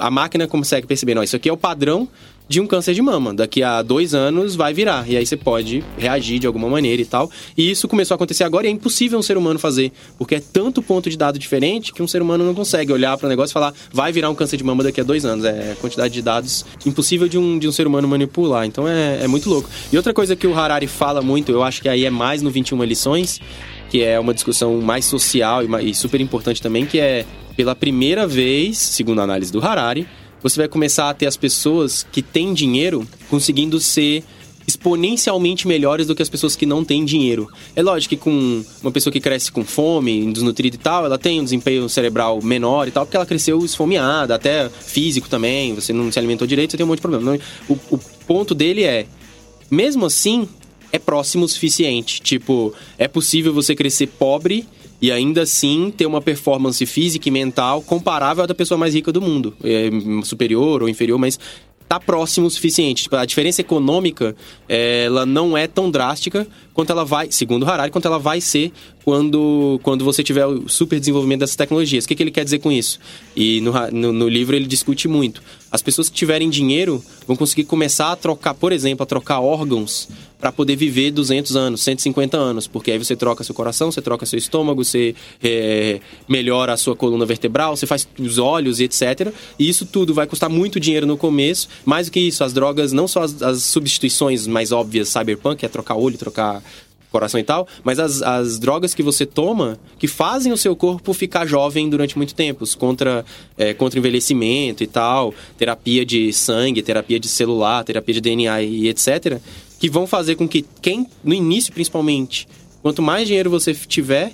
[0.00, 1.24] A máquina consegue perceber, não.
[1.24, 2.08] Isso aqui é o padrão
[2.52, 3.32] de um câncer de mama.
[3.32, 5.08] Daqui a dois anos vai virar.
[5.08, 7.30] E aí você pode reagir de alguma maneira e tal.
[7.56, 9.90] E isso começou a acontecer agora e é impossível um ser humano fazer.
[10.18, 13.24] Porque é tanto ponto de dado diferente que um ser humano não consegue olhar para
[13.24, 15.46] o negócio e falar, vai virar um câncer de mama daqui a dois anos.
[15.46, 18.66] É quantidade de dados impossível de um, de um ser humano manipular.
[18.66, 19.70] Então é, é muito louco.
[19.90, 22.50] E outra coisa que o Harari fala muito, eu acho que aí é mais no
[22.50, 23.40] 21 lições,
[23.88, 27.24] que é uma discussão mais social e, e super importante também, que é
[27.56, 30.06] pela primeira vez, segundo a análise do Harari,
[30.42, 34.24] você vai começar a ter as pessoas que têm dinheiro conseguindo ser
[34.66, 37.48] exponencialmente melhores do que as pessoas que não têm dinheiro.
[37.74, 41.40] É lógico que com uma pessoa que cresce com fome, desnutrida e tal, ela tem
[41.40, 46.10] um desempenho cerebral menor e tal, porque ela cresceu esfomeada, até físico também, você não
[46.10, 47.38] se alimentou direito, você tem um monte de problema.
[47.68, 49.06] O, o ponto dele é,
[49.70, 50.48] mesmo assim,
[50.92, 52.20] é próximo o suficiente.
[52.20, 54.66] Tipo, é possível você crescer pobre
[55.02, 59.10] e ainda assim ter uma performance física e mental comparável à da pessoa mais rica
[59.10, 59.52] do mundo.
[59.64, 59.90] É,
[60.22, 61.40] superior ou inferior, mas
[61.88, 63.02] tá próximo o suficiente.
[63.02, 64.34] Tipo, a diferença econômica,
[64.68, 68.72] ela não é tão drástica quanto ela vai, segundo Harari, quanto ela vai ser
[69.04, 72.04] quando, quando você tiver o super desenvolvimento dessas tecnologias.
[72.04, 72.98] O que, que ele quer dizer com isso?
[73.34, 75.42] E no, no, no livro ele discute muito.
[75.70, 80.08] As pessoas que tiverem dinheiro vão conseguir começar a trocar, por exemplo, a trocar órgãos
[80.38, 84.26] para poder viver 200 anos, 150 anos, porque aí você troca seu coração, você troca
[84.26, 89.32] seu estômago, você é, melhora a sua coluna vertebral, você faz os olhos e etc.
[89.56, 91.68] E isso tudo vai custar muito dinheiro no começo.
[91.84, 95.68] Mais do que isso, as drogas, não só as, as substituições mais óbvias cyberpunk, é
[95.68, 96.61] trocar olho, trocar
[97.12, 101.12] coração e tal, mas as, as drogas que você toma que fazem o seu corpo
[101.12, 103.24] ficar jovem durante muito tempo, contra,
[103.56, 108.88] é, contra envelhecimento e tal, terapia de sangue, terapia de celular, terapia de DNA e
[108.88, 109.38] etc.,
[109.78, 112.48] que vão fazer com que quem, no início principalmente,
[112.82, 114.32] quanto mais dinheiro você tiver,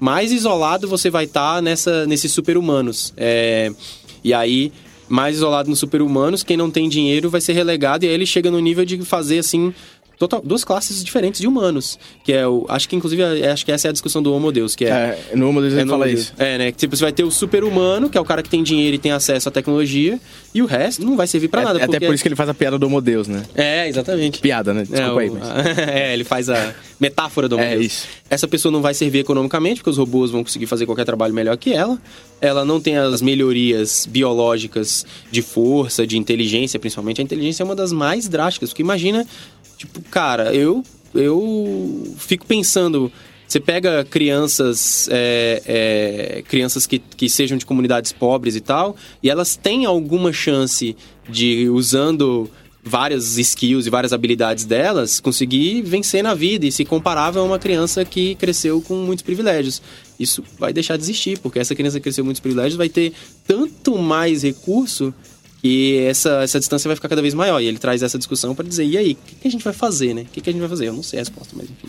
[0.00, 3.12] mais isolado você vai estar nessa, nesses super-humanos.
[3.16, 3.70] É,
[4.24, 4.72] e aí,
[5.08, 8.50] mais isolado nos super-humanos, quem não tem dinheiro vai ser relegado e aí ele chega
[8.50, 9.72] no nível de fazer assim
[10.18, 11.98] total, duas classes diferentes de humanos.
[12.24, 12.64] Que é o.
[12.68, 14.88] Acho que, inclusive, é- acho que essa é a discussão do Homo Deus, que é.
[15.32, 16.32] É, no Homo Deus ele no fala Homo isso.
[16.36, 16.48] Deus.
[16.48, 16.72] É, né?
[16.72, 18.98] que, Tipo, você vai ter o super-humano, que é o cara que tem dinheiro e
[18.98, 20.18] tem acesso à tecnologia,
[20.54, 21.78] e o resto não vai servir pra É- nada.
[21.78, 23.42] até porque- por isso que ele faz a piada do Homo Deus, né?
[23.54, 24.40] É, exatamente.
[24.40, 24.82] Piada, né?
[24.88, 25.30] Desculpa é, aí.
[25.30, 25.42] Mas...
[25.78, 27.86] é, ele faz a metáfora do Homo É, Deus.
[27.86, 28.06] isso.
[28.28, 31.56] Essa pessoa não vai servir economicamente, porque os robôs vão conseguir fazer qualquer trabalho melhor
[31.56, 31.98] que ela.
[32.40, 37.20] Ela não tem as melhorias biológicas de força, de inteligência, principalmente.
[37.20, 39.26] A inteligência é uma das mais drásticas, porque imagina,
[39.76, 40.82] tipo, cara, eu,
[41.14, 43.10] eu fico pensando.
[43.46, 49.30] Você pega crianças, é, é, crianças que, que sejam de comunidades pobres e tal, e
[49.30, 50.96] elas têm alguma chance
[51.28, 52.50] de, usando
[52.82, 57.58] várias skills e várias habilidades delas, conseguir vencer na vida e se comparável a uma
[57.58, 59.82] criança que cresceu com muitos privilégios.
[60.18, 63.12] Isso vai deixar de existir, porque essa criança que cresceu com muitos privilégios vai ter
[63.46, 65.12] tanto mais recurso
[65.66, 67.60] que essa, essa distância vai ficar cada vez maior.
[67.60, 69.72] E ele traz essa discussão para dizer, e aí, o que, que a gente vai
[69.72, 70.22] fazer, né?
[70.22, 70.86] O que, que a gente vai fazer?
[70.86, 71.88] Eu não sei a resposta, mas enfim.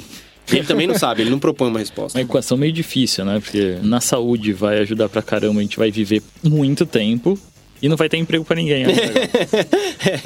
[0.51, 2.17] Ele também não sabe, ele não propõe uma resposta.
[2.17, 3.39] Uma equação meio difícil, né?
[3.39, 7.37] Porque na saúde vai ajudar pra caramba, a gente vai viver muito tempo
[7.81, 8.87] e não vai ter emprego pra ninguém.
[8.87, 8.93] né?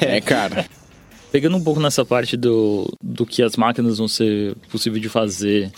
[0.00, 0.66] É, cara.
[1.30, 5.72] Pegando um pouco nessa parte do, do que as máquinas vão ser possível de fazer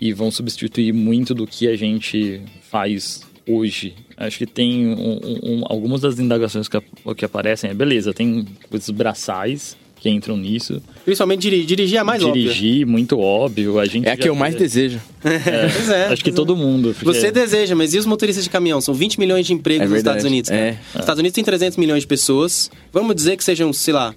[0.00, 3.94] e vão substituir muito do que a gente faz hoje.
[4.20, 6.78] Acho que tem um- um- algumas das indagações que,
[7.16, 7.70] que aparecem.
[7.70, 10.80] É beleza, tem coisas braçais que entram nisso.
[11.04, 12.42] Principalmente dirigir, dirigir é a mais óbvio.
[12.42, 13.78] Dirigir, muito óbvio.
[13.78, 15.00] A gente É a que eu mais desejo.
[15.22, 16.06] Pois é.
[16.06, 16.94] Acho que todo mundo.
[16.98, 18.80] porque- Você deseja, mas e os motoristas de caminhão?
[18.80, 20.48] São 20 milhões de empregos É nos Estados Unidos.
[20.50, 20.60] cara.
[20.62, 20.78] é.
[20.94, 22.70] Os Estados Unidos tem 300 milhões de pessoas.
[22.92, 24.14] Vamos dizer que sejam, sei lá,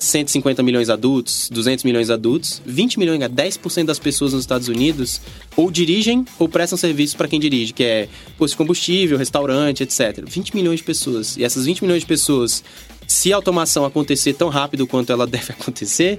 [0.00, 2.62] 150 milhões adultos, 200 milhões adultos.
[2.64, 5.20] 20 milhões, 10% das pessoas nos Estados Unidos
[5.54, 8.08] ou dirigem ou prestam serviço para quem dirige, que é
[8.38, 10.24] posto de combustível, restaurante, etc.
[10.26, 11.36] 20 milhões de pessoas.
[11.36, 12.64] E essas 20 milhões de pessoas,
[13.06, 16.18] se a automação acontecer tão rápido quanto ela deve acontecer,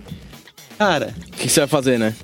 [0.78, 2.16] cara, O que você vai fazer, né?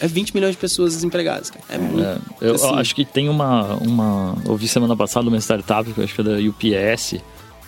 [0.00, 1.50] é 20 milhões de pessoas desempregadas.
[1.50, 1.64] Cara.
[1.68, 2.02] É muito.
[2.40, 2.74] É, eu assim.
[2.74, 4.36] acho que tem uma, uma.
[4.46, 7.16] Eu vi semana passada uma startup, que eu acho que é da UPS.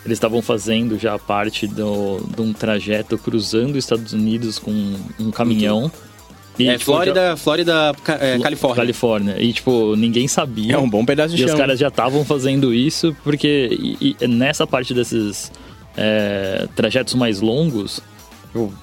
[0.05, 5.31] Eles estavam fazendo já parte do, de um trajeto cruzando os Estados Unidos com um
[5.31, 5.91] caminhão.
[6.59, 8.77] E, É tipo, Flórida, Flórida, Ca- é, já- Califórnia.
[8.83, 9.37] Califórnia.
[9.41, 10.75] E, tipo, ninguém sabia.
[10.75, 11.59] É um bom pedaço de E os chão.
[11.59, 15.51] caras já estavam fazendo isso porque e- e nessa parte desses
[15.97, 18.01] é, trajetos mais longos,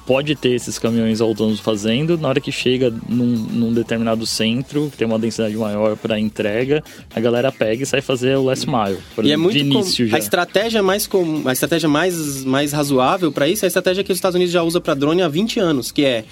[0.06, 4.98] pode ter esses caminhões autônomos fazendo, na hora que chega num, num determinado centro, que
[4.98, 6.84] tem uma densidade maior para entrega,
[7.16, 8.98] a galera pega e sai fazer o last mile.
[9.16, 10.16] Por E é exemplo, muito de com- início já.
[10.16, 14.12] a estratégia mais comum, a estratégia mais, mais razoável para isso é a estratégia que
[14.12, 16.26] os Estados Unidos já usa para drone há 20 anos, que é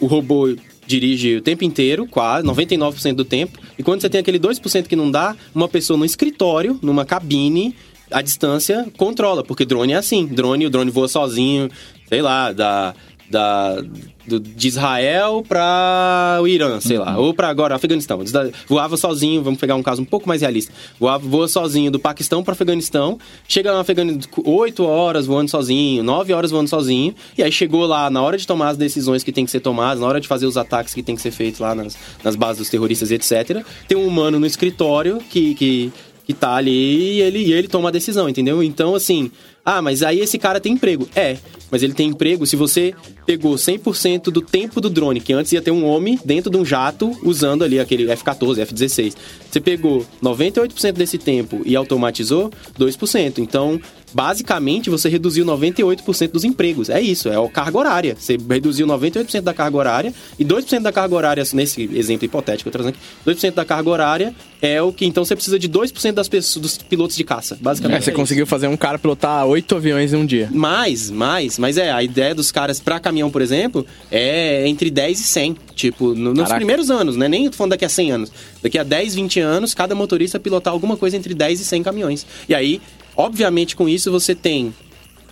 [0.00, 0.54] o robô
[0.86, 4.96] dirige o tempo inteiro, quase 99% do tempo, e quando você tem aquele 2% que
[4.96, 7.74] não dá, uma pessoa no escritório, numa cabine,
[8.10, 11.68] à distância, controla, porque drone é assim, drone, o drone voa sozinho,
[12.08, 12.94] sei lá, da
[13.30, 13.74] da,
[14.26, 18.18] do- de Israel para o Irã, sei lá, ou para agora Afeganistão.
[18.66, 20.72] Voava sozinho, vamos pegar um caso um pouco mais realista.
[20.98, 26.32] Voava, voa sozinho do Paquistão para Afeganistão, chega no Afeganistão 8 horas voando sozinho, 9
[26.32, 29.44] horas voando sozinho, e aí chegou lá na hora de tomar as decisões que tem
[29.44, 31.74] que ser tomadas, na hora de fazer os ataques que tem que ser feitos lá
[31.74, 33.62] nas, nas bases dos terroristas, etc.
[33.86, 35.92] Tem um humano no escritório que, que
[36.28, 38.62] que tá ali e ele, e ele toma a decisão, entendeu?
[38.62, 39.30] Então, assim,
[39.64, 41.08] ah, mas aí esse cara tem emprego.
[41.16, 41.38] É,
[41.70, 45.62] mas ele tem emprego se você pegou 100% do tempo do drone, que antes ia
[45.62, 49.14] ter um homem dentro de um jato usando ali aquele F-14, F-16.
[49.50, 53.38] Você pegou 98% desse tempo e automatizou 2%.
[53.38, 53.80] Então,
[54.12, 56.88] basicamente, você reduziu 98% dos empregos.
[56.90, 58.16] É isso, é a carga horária.
[58.18, 62.72] Você reduziu 98% da carga horária e 2% da carga horária, nesse exemplo hipotético eu
[62.72, 66.28] trazendo aqui, 2% da carga horária é o que então você precisa de 2% das
[66.28, 67.98] pessoas, dos pilotos de caça, basicamente.
[67.98, 70.48] É, você é conseguiu fazer um cara pilotar oito aviões em um dia.
[70.52, 75.20] mais, mais, mas é, a ideia dos caras pra caminhão, por exemplo, é entre 10
[75.20, 75.56] e 100.
[75.74, 77.28] Tipo, no- nos primeiros anos, né?
[77.28, 78.32] Nem tô falando daqui a 100 anos.
[78.60, 82.26] Daqui a 10, 20 anos, cada motorista pilotar alguma coisa entre 10 e 100 caminhões.
[82.48, 82.80] E aí,
[83.18, 84.72] obviamente, com isso você tem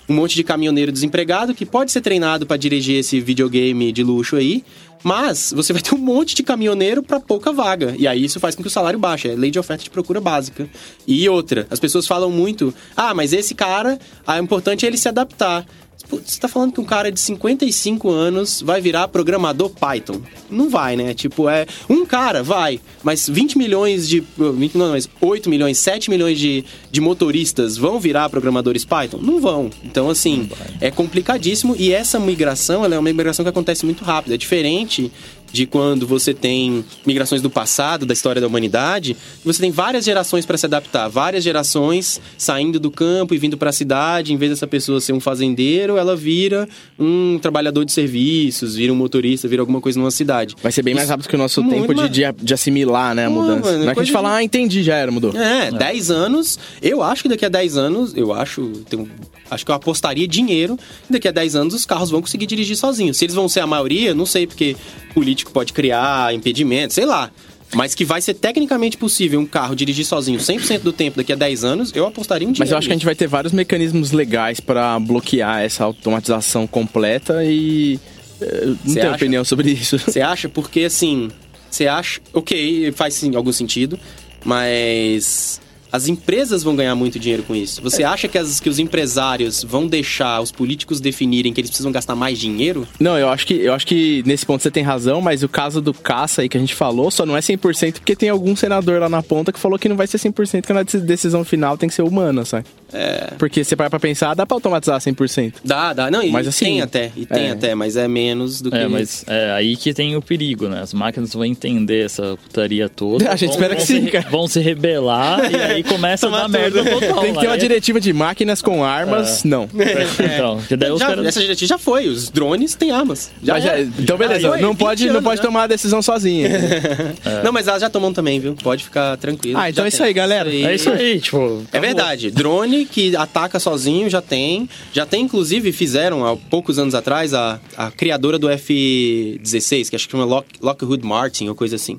[0.09, 4.37] um monte de caminhoneiro desempregado que pode ser treinado pra dirigir esse videogame de luxo
[4.37, 4.65] aí,
[5.03, 7.95] mas você vai ter um monte de caminhoneiro pra pouca vaga.
[7.99, 9.29] E aí isso faz com que o salário baixe.
[9.29, 10.69] É lei de oferta de procura básica.
[11.07, 15.09] E outra, as pessoas falam muito: "Ah, mas esse cara, ah, é importante ele se
[15.09, 15.65] adaptar".
[16.09, 20.21] Putz, Você tá falando que um cara de 55 anos vai virar programador Python?
[20.51, 21.15] Não vai, né?
[21.15, 21.67] Tipo, é.
[21.89, 24.23] Um cara vai, mas 20 milhões de.
[24.37, 29.19] 20, não, mas 8 milhões, 7 milhões de, de motoristas vão virar programadores Python?
[29.19, 29.71] Não vão.
[29.83, 30.49] Então, assim,
[30.81, 34.35] é complicadíssimo e essa migração ela é uma migração que acontece muito rápido.
[34.35, 35.11] É diferente
[35.57, 40.45] de quando você tem migrações do passado, da história da humanidade, você tem várias gerações
[40.45, 44.51] para se adaptar, várias gerações saindo do campo e vindo para a cidade, em vez
[44.51, 49.63] dessa pessoa ser um fazendeiro, ela vira um trabalhador de serviços, vira um motorista, vira
[49.63, 50.55] alguma coisa numa cidade.
[50.63, 53.31] Vai ser bem mais rápido que o nosso tempo de, de, de assimilar, né, a
[53.31, 53.61] mudança.
[53.73, 55.35] mano, Não é que a gente coisa fala, de- ah, entendi, já era, mudou.
[55.35, 56.59] É, 10 anos.
[56.83, 59.09] Eu acho que daqui a 10 anos, eu acho, tenho-
[59.51, 60.77] acho que eu apostaria dinheiro.
[61.07, 63.17] que Daqui a 10 anos os carros vão conseguir dirigir sozinhos.
[63.17, 64.77] Se eles vão ser a maioria, não sei, porque
[65.15, 67.31] político pode criar impedimento, sei lá.
[67.75, 71.37] Mas que vai ser tecnicamente possível um carro dirigir sozinho 100% do tempo daqui a
[71.37, 72.61] 10 anos, eu apostaria um dinheiro.
[72.65, 76.65] Mas eu acho que a gente vai ter vários mecanismos legais pra bloquear essa automatização
[76.67, 77.99] completa e.
[78.41, 79.17] eh, Não Cê tenho acha?
[79.17, 79.99] opinião sobre isso.
[79.99, 80.49] Você acha?
[80.49, 81.29] Porque assim,
[81.69, 82.21] você acha.
[82.33, 83.99] Ok, faz sim algum sentido,
[84.45, 85.61] mas.
[85.97, 87.81] As empresas vão ganhar muito dinheiro com isso.
[87.83, 91.91] Você acha que, as, que os empresários vão deixar os políticos definirem que eles precisam
[91.91, 92.87] gastar mais dinheiro?
[93.01, 95.81] Não, eu acho que eu acho que nesse ponto você tem razão, mas o caso
[95.81, 99.01] do caça aí que a gente falou só não é 100% porque tem algum senador
[99.01, 101.79] lá na ponta que falou que não vai ser 100% que na deci- decisão final
[101.79, 102.67] tem que ser humana, sabe?
[102.93, 103.33] É.
[103.39, 105.55] Porque você para pra pensar, dá pra automatizar 100%.
[105.65, 106.11] Dá, dá.
[106.11, 107.11] Não, e Mas assim, tem até.
[107.17, 107.51] E tem é.
[107.51, 108.77] até, mas é menos do que.
[108.77, 110.81] É, mas é aí que tem o perigo, né?
[110.81, 113.29] As máquinas vão entender essa putaria toda.
[113.33, 114.31] A gente vão, espera vão que sim, se, cara.
[114.31, 117.21] Vão se rebelar e aí começa a merda total.
[117.23, 119.69] Tem que ter uma diretiva de máquinas com armas, não.
[119.75, 121.27] Então, que daí os Já- caras...
[121.27, 122.09] Essa diretiva já foi.
[122.09, 123.31] Os drones têm armas.
[123.43, 123.83] Já, Mas já- é.
[123.99, 125.43] então beleza, foi, não 20 pode, não anos pode já.
[125.43, 126.49] tomar a decisão sozinha.
[127.45, 128.55] Não, mas elas já tomam também, viu?
[128.55, 129.59] Pode ficar tranquilo.
[129.59, 130.07] Ah, então Já é isso tem.
[130.07, 130.53] aí, galera.
[130.55, 131.63] É isso aí, tipo...
[131.73, 132.31] É verdade.
[132.31, 134.69] Drone que ataca sozinho já tem.
[134.93, 140.07] Já tem, inclusive, fizeram há poucos anos atrás a, a criadora do F-16, que acho
[140.07, 141.99] que chama Lock, Lockheed Martin ou coisa assim.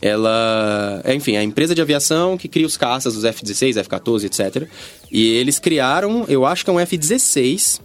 [0.00, 1.00] Ela.
[1.04, 4.68] é, Enfim, a empresa de aviação que cria os caças, os F-16, F-14, etc.
[5.10, 7.80] E eles criaram, eu acho que é um F-16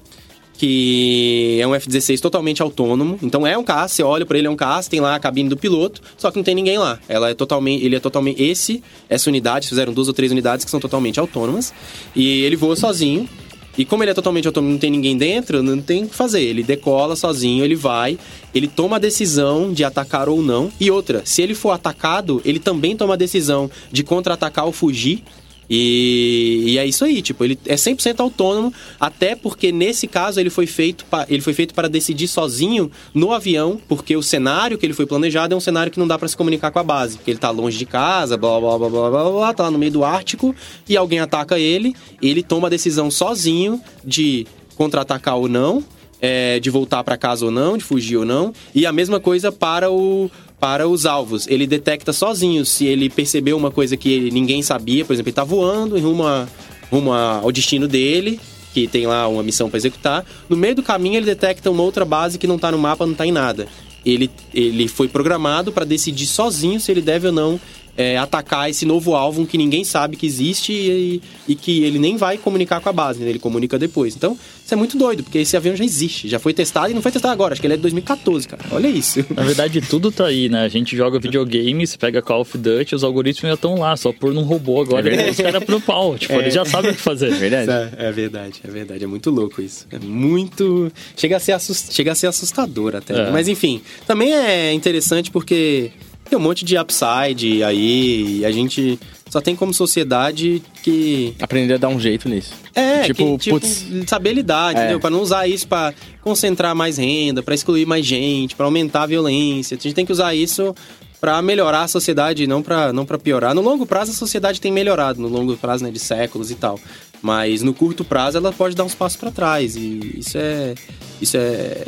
[0.55, 3.17] que é um F-16 totalmente autônomo.
[3.21, 5.49] Então é um caça, você olha pra ele é um caça, tem lá a cabine
[5.49, 6.99] do piloto, só que não tem ninguém lá.
[7.09, 10.71] Ela é totalmente, ele é totalmente esse, essa unidade, fizeram duas ou três unidades que
[10.71, 11.73] são totalmente autônomas
[12.15, 13.27] e ele voa sozinho.
[13.77, 16.41] E como ele é totalmente autônomo, não tem ninguém dentro, não tem o que fazer.
[16.41, 18.19] Ele decola sozinho, ele vai,
[18.53, 20.71] ele toma a decisão de atacar ou não.
[20.79, 25.23] E outra, se ele for atacado, ele também toma a decisão de contra-atacar ou fugir.
[25.69, 30.49] E, e é isso aí, tipo, ele é 100% autônomo, até porque nesse caso ele
[30.49, 34.85] foi feito pa- ele foi feito para decidir sozinho no avião, porque o cenário que
[34.85, 37.17] ele foi planejado é um cenário que não dá para se comunicar com a base,
[37.17, 39.77] porque ele tá longe de casa, blá blá blá blá blá blá, tá lá no
[39.79, 40.53] meio do Ártico
[40.87, 44.45] e alguém ataca ele, ele toma a decisão sozinho de
[44.75, 45.83] contra-atacar ou não,
[46.21, 49.51] é, de voltar para casa ou não, de fugir ou não, e a mesma coisa
[49.51, 50.29] para o
[50.63, 51.45] para os alvos.
[51.49, 55.43] Ele detecta sozinho se ele percebeu uma coisa que ninguém sabia, por exemplo, ele tá
[55.43, 56.47] voando em rumo, a-
[56.89, 58.39] rumo ao destino dele,
[58.73, 60.25] que tem lá uma missão para executar.
[60.47, 63.13] No meio do caminho ele detecta uma outra base que não tá no mapa, não
[63.13, 63.67] tá em nada.
[64.05, 67.59] Ele, ele foi programado para decidir sozinho se ele deve ou não
[67.97, 72.17] é, atacar esse novo alvo que ninguém sabe que existe e, e que ele nem
[72.17, 73.29] vai comunicar com a base, né?
[73.29, 74.15] ele comunica depois.
[74.15, 77.01] Então, isso é muito doido, porque esse avião já existe, já foi testado e não
[77.01, 78.63] foi testado agora, acho que ele é de 2014, cara.
[78.71, 79.25] Olha isso.
[79.35, 80.63] Na verdade, tudo tá aí, né?
[80.63, 84.11] A gente joga videogame, você pega Call of Duty, os algoritmos já estão lá, só
[84.11, 84.99] por num robô agora.
[84.99, 85.29] É verdade.
[85.31, 86.17] os caras pro pau.
[86.23, 87.31] Tipo, eles já sabem o que fazer.
[87.31, 87.69] Verdade.
[87.97, 89.03] É, é verdade, é verdade.
[89.03, 89.85] É muito louco isso.
[89.91, 90.91] É muito.
[91.17, 91.93] Chega a ser, assust...
[91.93, 93.13] Chega a ser assustador até.
[93.13, 93.31] É.
[93.31, 95.91] Mas enfim, também é interessante porque
[96.33, 101.35] tem um monte de upside aí e a gente só tem como sociedade que.
[101.39, 102.53] Aprender a dar um jeito nisso.
[102.73, 103.85] É, Tipo, que, tipo putz.
[104.07, 104.79] saber lidar, É.
[104.79, 104.99] entendeu?
[104.99, 109.05] Pra não usar isso pra concentrar mais renda, pra excluir mais gente, pra aumentar a
[109.05, 109.77] violência.
[109.77, 110.73] A gente tem que usar isso
[111.21, 113.53] pra melhorar a sociedade, não pra não para piorar.
[113.53, 116.79] No longo prazo a sociedade tem melhorado, no longo prazo, né, de séculos e tal.
[117.21, 120.73] Mas no curto prazo ela pode dar uns passos pra trás e isso é
[121.21, 121.85] isso é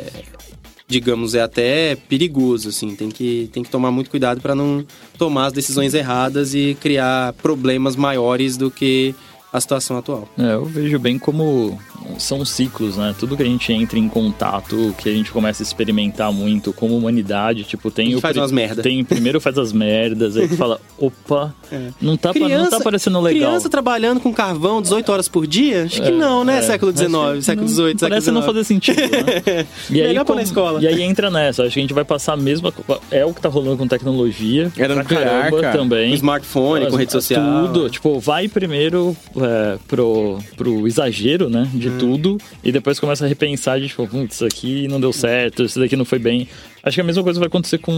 [0.88, 4.84] digamos é até perigoso assim, tem que tem que tomar muito cuidado pra não
[5.18, 9.14] tomar as decisões erradas e criar problemas maiores do que
[9.52, 10.28] a situação atual.
[10.38, 11.78] É, eu vejo bem como
[12.18, 13.14] são ciclos, né?
[13.18, 16.96] Tudo que a gente entra em contato, que a gente começa a experimentar muito como
[16.96, 18.82] humanidade, tipo, tem o faz umas merda.
[18.82, 21.54] Tem primeiro faz as merdas, aí tu fala, opa,
[22.00, 23.48] não tá pa- não tá parecendo legal.
[23.50, 25.84] Criança trabalhando com carvão 18 horas por dia?
[25.84, 26.58] Acho que É, não, né?
[26.58, 26.62] é.
[26.62, 29.66] século XIX, século XVIII, século Parece não fazer sentido, né?
[29.90, 30.80] E Melhor pôr na escola.
[30.82, 32.72] E aí entra nessa, acho que a gente vai passar a mesma.
[33.10, 34.70] É o que tá rolando com tecnologia.
[34.76, 35.78] Era nuclear, caramba cara.
[35.78, 36.08] também.
[36.10, 37.66] Com smartphone, com rede social.
[37.66, 37.90] Tudo.
[37.90, 41.68] Tipo, vai primeiro é, pro, pro exagero, né?
[41.74, 45.62] De tudo e depois começa a repensar de tipo, putz, isso aqui não deu certo,
[45.64, 46.48] isso daqui não foi bem.
[46.82, 47.92] Acho que a mesma coisa vai acontecer com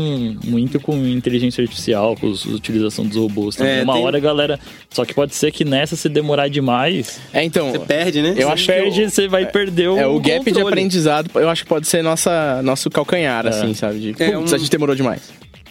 [0.46, 3.54] muito com inteligência artificial, com a utilização dos robôs.
[3.56, 4.58] Então, É, uma tem- hora, galera.
[4.90, 7.70] Só que pode ser que nessa, se demorar demais, É, então.
[7.70, 8.30] Você perde, né?
[8.30, 11.30] Eu você acho que perde, o- você vai perder o É, o gap de aprendizado,
[11.34, 13.98] eu acho que pode ser nossa, nosso calcanhar, assim, sabe?
[13.98, 15.20] De, É, putz, um- a gente demorou demais.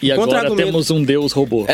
[0.00, 1.66] E agora temos um deus robô.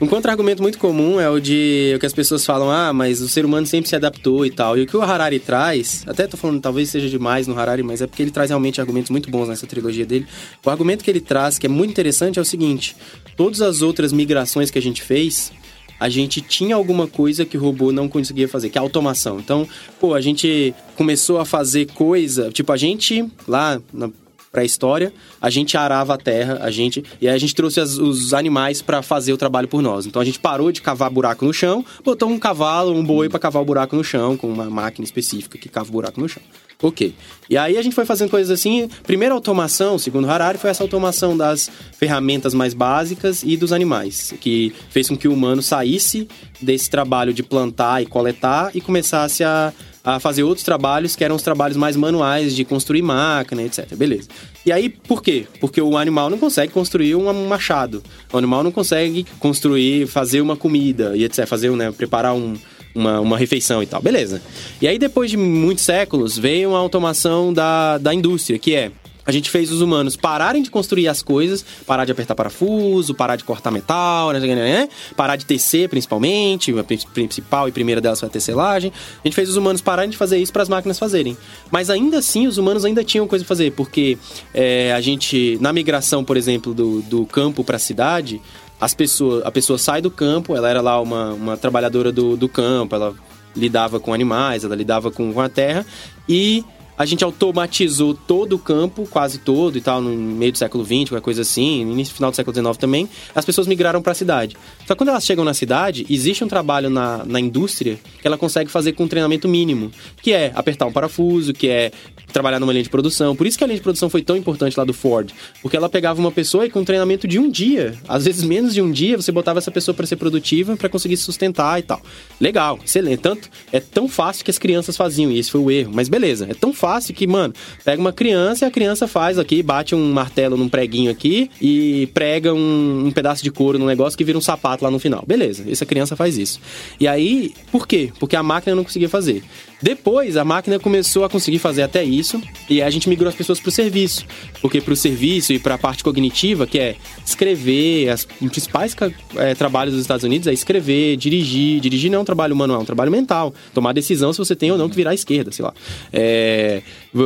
[0.00, 3.28] Um contra-argumento muito comum é o de o que as pessoas falam, ah, mas o
[3.28, 4.76] ser humano sempre se adaptou e tal.
[4.76, 8.00] E o que o Harari traz, até tô falando, talvez seja demais no Harari, mas
[8.02, 10.26] é porque ele traz realmente argumentos muito bons nessa trilogia dele.
[10.64, 12.96] O argumento que ele traz, que é muito interessante, é o seguinte:
[13.36, 15.52] todas as outras migrações que a gente fez,
[15.98, 19.38] a gente tinha alguma coisa que o robô não conseguia fazer, que é a automação.
[19.38, 19.68] Então,
[20.00, 24.10] pô, a gente começou a fazer coisa, tipo, a gente lá na
[24.52, 28.34] pré-história, a gente arava a terra, a gente e aí a gente trouxe as- os
[28.34, 30.06] animais para fazer o trabalho por nós.
[30.06, 33.38] Então a gente parou de cavar buraco no chão, botou um cavalo, um boi para
[33.38, 36.42] cavar o buraco no chão com uma máquina específica que cava o buraco no chão.
[36.82, 37.14] Ok.
[37.50, 38.88] E aí a gente foi fazendo coisas assim.
[39.02, 44.72] Primeira automação, segundo Harari, foi essa automação das ferramentas mais básicas e dos animais, que
[44.88, 46.26] fez com que o humano saísse
[46.60, 49.74] desse trabalho de plantar e coletar e começasse a
[50.04, 53.94] a fazer outros trabalhos que eram os trabalhos mais manuais de construir máquina, etc.
[53.94, 54.28] Beleza.
[54.64, 55.46] E aí, por quê?
[55.60, 58.02] Porque o animal não consegue construir um machado.
[58.32, 61.46] O animal não consegue construir, fazer uma comida e etc.
[61.46, 62.56] Fazer, né, preparar um,
[62.94, 64.00] uma, uma refeição e tal.
[64.00, 64.42] Beleza.
[64.80, 68.90] E aí, depois de muitos séculos, veio a automação da, da indústria, que é
[69.30, 73.36] a gente fez os humanos pararem de construir as coisas, parar de apertar parafuso, parar
[73.36, 76.76] de cortar metal, né, né, né, parar de tecer, principalmente.
[76.76, 78.92] A pri- principal e primeira delas foi a tecelagem.
[79.24, 81.36] A gente fez os humanos pararem de fazer isso para as máquinas fazerem.
[81.70, 84.18] Mas ainda assim, os humanos ainda tinham coisa a fazer, porque
[84.52, 88.42] é, a gente, na migração, por exemplo, do, do campo para a cidade,
[88.80, 92.48] as pessoas, a pessoa sai do campo, ela era lá uma, uma trabalhadora do, do
[92.48, 93.14] campo, ela
[93.54, 95.84] lidava com animais, ela lidava com, com a terra
[96.28, 96.64] e
[97.00, 101.08] a gente automatizou todo o campo, quase todo e tal, no meio do século XX,
[101.08, 104.14] qualquer coisa assim, no início final do século XIX também, as pessoas migraram para a
[104.14, 104.54] cidade.
[104.80, 108.36] Só que quando elas chegam na cidade, existe um trabalho na, na indústria que ela
[108.36, 109.90] consegue fazer com um treinamento mínimo,
[110.20, 111.90] que é apertar um parafuso, que é
[112.30, 113.34] trabalhar numa linha de produção.
[113.34, 115.32] Por isso que a linha de produção foi tão importante lá do Ford,
[115.62, 118.74] porque ela pegava uma pessoa e com um treinamento de um dia, às vezes menos
[118.74, 121.82] de um dia, você botava essa pessoa para ser produtiva, para conseguir se sustentar e
[121.82, 122.02] tal.
[122.38, 123.20] Legal, excelente.
[123.20, 125.92] Tanto é tão fácil que as crianças faziam, e esse foi o erro.
[125.94, 129.62] Mas beleza, é tão fácil que, mano, pega uma criança e a criança faz aqui,
[129.62, 134.16] bate um martelo num preguinho aqui e prega um, um pedaço de couro num negócio
[134.16, 135.24] que vira um sapato lá no final.
[135.26, 136.60] Beleza, essa criança faz isso.
[136.98, 138.12] E aí, por quê?
[138.18, 139.42] Porque a máquina não conseguia fazer.
[139.82, 143.58] Depois, a máquina começou a conseguir fazer até isso, e a gente migrou as pessoas
[143.58, 144.26] para o serviço.
[144.60, 148.96] Porque para o serviço e para a parte cognitiva, que é escrever, as os principais
[149.36, 151.80] eh, trabalhos dos Estados Unidos é escrever, dirigir.
[151.80, 153.54] Dirigir não é um trabalho manual, é um trabalho mental.
[153.74, 155.74] Tomar decisão se você tem ou não que virar à esquerda, sei lá.
[156.12, 156.82] É,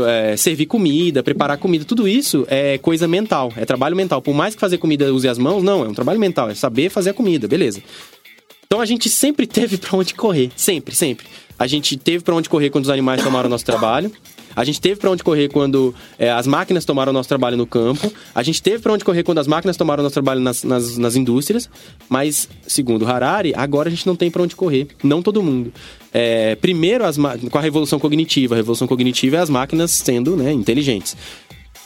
[0.06, 4.22] é, servir comida, preparar comida, tudo isso é coisa mental, é trabalho mental.
[4.22, 6.90] Por mais que fazer comida use as mãos, não, é um trabalho mental, é saber
[6.90, 7.82] fazer a comida, beleza.
[8.66, 11.26] Então a gente sempre teve pra onde correr, sempre, sempre.
[11.58, 14.10] A gente teve pra onde correr quando os animais tomaram nosso trabalho.
[14.56, 18.12] A gente teve pra onde correr quando é, as máquinas tomaram nosso trabalho no campo.
[18.34, 21.16] A gente teve pra onde correr quando as máquinas tomaram nosso trabalho nas, nas, nas
[21.16, 21.68] indústrias.
[22.08, 24.86] Mas, segundo Harari, agora a gente não tem pra onde correr.
[25.02, 25.72] Não todo mundo.
[26.12, 28.54] É, primeiro, as com a revolução cognitiva.
[28.54, 31.16] A revolução cognitiva é as máquinas sendo né, inteligentes.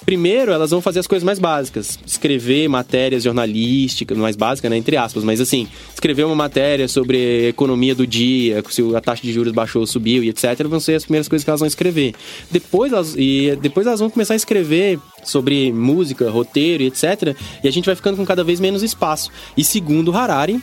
[0.09, 1.99] Primeiro, elas vão fazer as coisas mais básicas.
[2.07, 4.79] Escrever matérias jornalísticas, mais básicas, né?
[4.79, 9.31] Entre aspas, mas assim, escrever uma matéria sobre economia do dia, se a taxa de
[9.31, 10.67] juros baixou ou subiu e etc.
[10.67, 12.15] vão ser as primeiras coisas que elas vão escrever.
[12.51, 17.37] Depois elas, e depois elas vão começar a escrever sobre música, roteiro e etc.
[17.63, 19.31] E a gente vai ficando com cada vez menos espaço.
[19.59, 20.59] E segundo Harari,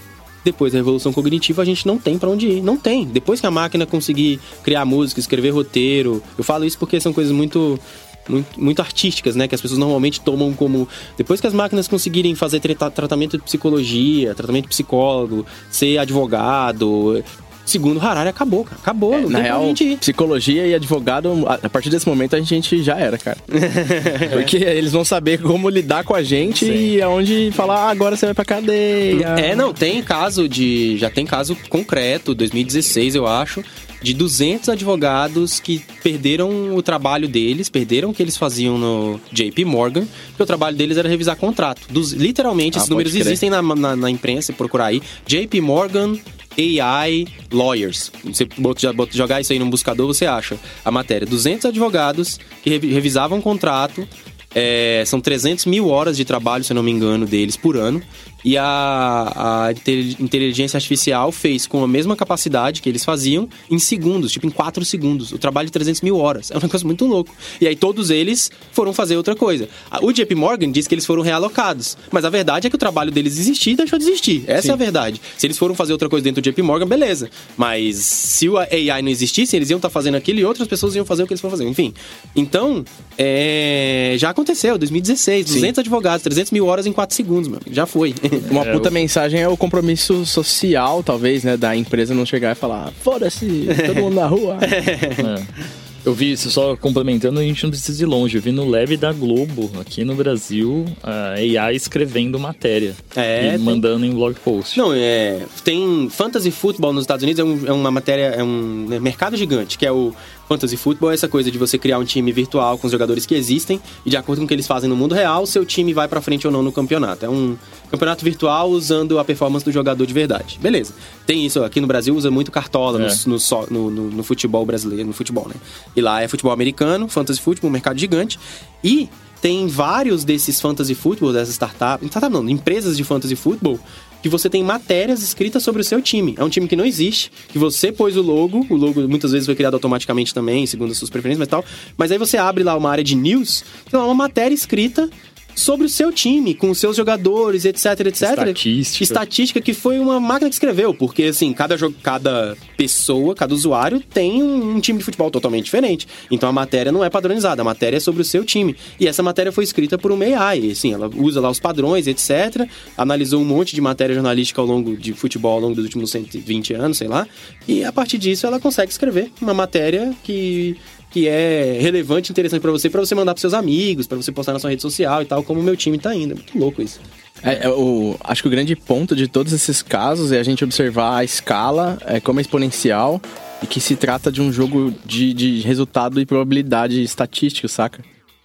[0.45, 3.03] depois da revolução cognitiva a gente não tem pra onde ir, não tem.
[3.05, 7.33] Depois que a máquina conseguir criar música, escrever roteiro, eu falo isso porque são coisas
[7.33, 7.79] muito
[8.27, 12.59] muito, artísticas, né, que as pessoas normalmente tomam como depois que as máquinas conseguirem fazer
[12.59, 17.23] trata- tratamento de psicologia, tratamento de psicólogo, ser advogado,
[17.65, 18.77] segundo Harari acabou, cara.
[18.81, 23.17] Acabou, É, Na real, psicologia e advogado, a partir desse momento a gente já era,
[23.17, 23.37] cara.
[24.31, 28.25] Porque eles vão saber como lidar com a gente e aonde falar, ah, agora você
[28.25, 29.25] vai pra cadeia.
[29.37, 30.97] É, não, tem caso de.
[30.97, 33.63] Já tem caso concreto, 2016, eu acho,
[34.01, 39.65] de 200 advogados que perderam o trabalho deles, perderam o que eles faziam no JP
[39.65, 41.81] Morgan, porque o trabalho deles era revisar contrato.
[41.89, 43.25] Dos- literalmente, Ah, esses números crer.
[43.25, 45.01] existem na, na, na imprensa, procurar aí.
[45.25, 46.17] JP Morgan.
[46.57, 48.11] AI Lawyers.
[48.23, 51.27] Você bota- jogar isso aí num buscador, você acha a matéria.
[51.27, 54.07] 200 advogados que revi- revisavam contrato,
[54.53, 58.01] é, são 300 mil horas de trabalho, se eu não me engano, deles por ano.
[58.45, 59.71] E a, a
[60.19, 64.85] inteligência artificial fez com a mesma capacidade que eles faziam em segundos, tipo em 4
[64.85, 65.31] segundos.
[65.31, 66.51] O trabalho de 300 mil horas.
[66.51, 67.33] É um negócio muito louco.
[67.59, 69.67] E aí todos eles foram fazer outra coisa.
[70.03, 73.11] O JP Morgan diz que eles foram realocados, mas a verdade é que o trabalho
[73.11, 74.43] deles existia e deixou de existir.
[74.45, 74.69] Essa Sim.
[74.69, 75.19] é a verdade.
[75.35, 77.31] Se eles foram fazer outra coisa dentro do JP Morgan, beleza.
[77.57, 81.03] Mas se o AI não existisse, eles iam estar fazendo aquilo e outras pessoas iam
[81.03, 81.67] fazer o que eles foram fazer.
[81.67, 81.95] Enfim.
[82.35, 82.85] Então,
[83.17, 84.15] é...
[84.19, 85.53] já aconteceu, 2016, Sim.
[85.55, 87.59] 200 advogados, 300 mil horas em 4 segundos, meu.
[87.71, 88.13] Já foi.
[88.49, 88.93] Uma é, puta eu...
[88.93, 91.57] mensagem é o compromisso social, talvez, né?
[91.57, 94.57] Da empresa não chegar e falar, foda-se, todo mundo na rua.
[94.63, 95.75] é.
[96.05, 98.37] Eu vi, só complementando, a gente não precisa ir longe.
[98.37, 102.93] Eu vi no Lab da Globo, aqui no Brasil, a AI escrevendo matéria.
[103.15, 103.47] É.
[103.47, 103.57] E tem...
[103.57, 104.77] mandando em blog post.
[104.77, 105.41] Não, é.
[105.63, 109.79] Tem Fantasy Football nos Estados Unidos, é, um, é uma matéria, é um mercado gigante,
[109.79, 110.13] que é o
[110.47, 113.35] Fantasy Football é essa coisa de você criar um time virtual com os jogadores que
[113.35, 116.07] existem e de acordo com o que eles fazem no mundo real, seu time vai
[116.07, 117.25] para frente ou não no campeonato.
[117.25, 117.57] É um
[117.89, 120.59] campeonato virtual usando a performance do jogador de verdade.
[120.61, 120.93] Beleza.
[121.25, 123.15] Tem isso aqui no Brasil, usa muito cartola é.
[123.25, 123.37] no,
[123.69, 125.55] no, no, no, futebol brasileiro, no futebol, né?
[125.95, 128.39] E lá é futebol americano, fantasy football, um mercado gigante.
[128.83, 129.09] E
[129.41, 133.79] tem vários desses fantasy football, dessas startups, startup não, empresas de fantasy football
[134.25, 136.33] que você tem matérias escritas sobre o seu time.
[136.35, 139.45] É um time que não existe, que você pôs o logo, o logo muitas vezes
[139.45, 141.63] foi criado automaticamente também, segundo as suas preferências, mas tal.
[141.95, 145.07] Mas aí você abre lá uma área de news, tem lá uma matéria escrita
[145.55, 148.21] sobre o seu time, com os seus jogadores, etc, etc.
[148.29, 149.03] Estatística.
[149.03, 154.43] Estatística que foi uma máquina que escreveu, porque assim, cada, cada pessoa, cada usuário tem
[154.43, 156.07] um, um, time de futebol totalmente diferente.
[156.29, 158.75] Então a matéria não é padronizada, a matéria é sobre o seu time.
[158.99, 162.67] E essa matéria foi escrita por uma AI, assim, ela usa lá os padrões, etc.
[162.97, 166.73] Analisou um monte de matéria jornalística ao longo de futebol ao longo dos últimos 120
[166.73, 167.27] anos, sei lá.
[167.67, 170.75] E a partir disso ela consegue escrever uma matéria que
[171.15, 174.51] que é relevante, interessante para você, para você mandar para seus amigos, para você postar
[174.51, 176.33] na sua rede social e tal, como o meu time tá indo.
[176.33, 176.99] É muito louco isso.
[177.41, 180.61] É, é, o, acho que o grande ponto de todos esses casos é a gente
[180.61, 183.21] observar a escala, é, como é exponencial,
[183.63, 188.03] e que se trata de um jogo de, de resultado e probabilidade estatístico, saca?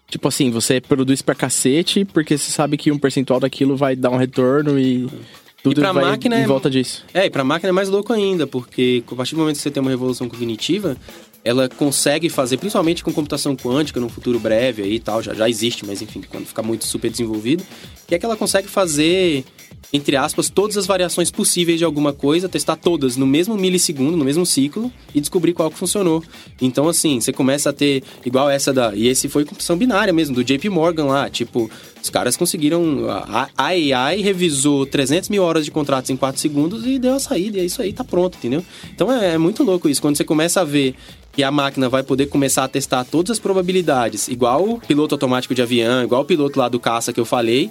[0.08, 4.10] Tipo assim, você produz pra cacete porque você sabe que um percentual daquilo vai dar
[4.10, 5.08] um retorno e
[5.60, 7.04] tudo e pra vai máquina em é volta disso.
[7.12, 9.72] É, e pra máquina é mais louco ainda, porque a partir do momento que você
[9.72, 10.96] tem uma revolução cognitiva,
[11.44, 15.48] ela consegue fazer, principalmente com computação quântica, num futuro breve aí e tal, já, já
[15.48, 17.64] existe, mas enfim, quando ficar muito super desenvolvido,
[18.06, 19.44] que é que ela consegue fazer,
[19.92, 24.24] entre aspas, todas as variações possíveis de alguma coisa, testar todas no mesmo milissegundo, no
[24.24, 26.22] mesmo ciclo, e descobrir qual que funcionou.
[26.60, 28.94] Então, assim, você começa a ter, igual essa da.
[28.94, 31.68] E esse foi computação binária mesmo, do JP Morgan lá, tipo,
[32.00, 33.06] os caras conseguiram.
[33.10, 37.58] A, AI revisou 300 mil horas de contratos em 4 segundos e deu a saída,
[37.58, 38.64] e é isso aí, tá pronto, entendeu?
[38.94, 40.94] Então é, é muito louco isso, quando você começa a ver
[41.32, 45.54] que a máquina vai poder começar a testar todas as probabilidades, igual o piloto automático
[45.54, 47.70] de avião, igual o piloto lá do caça que eu falei.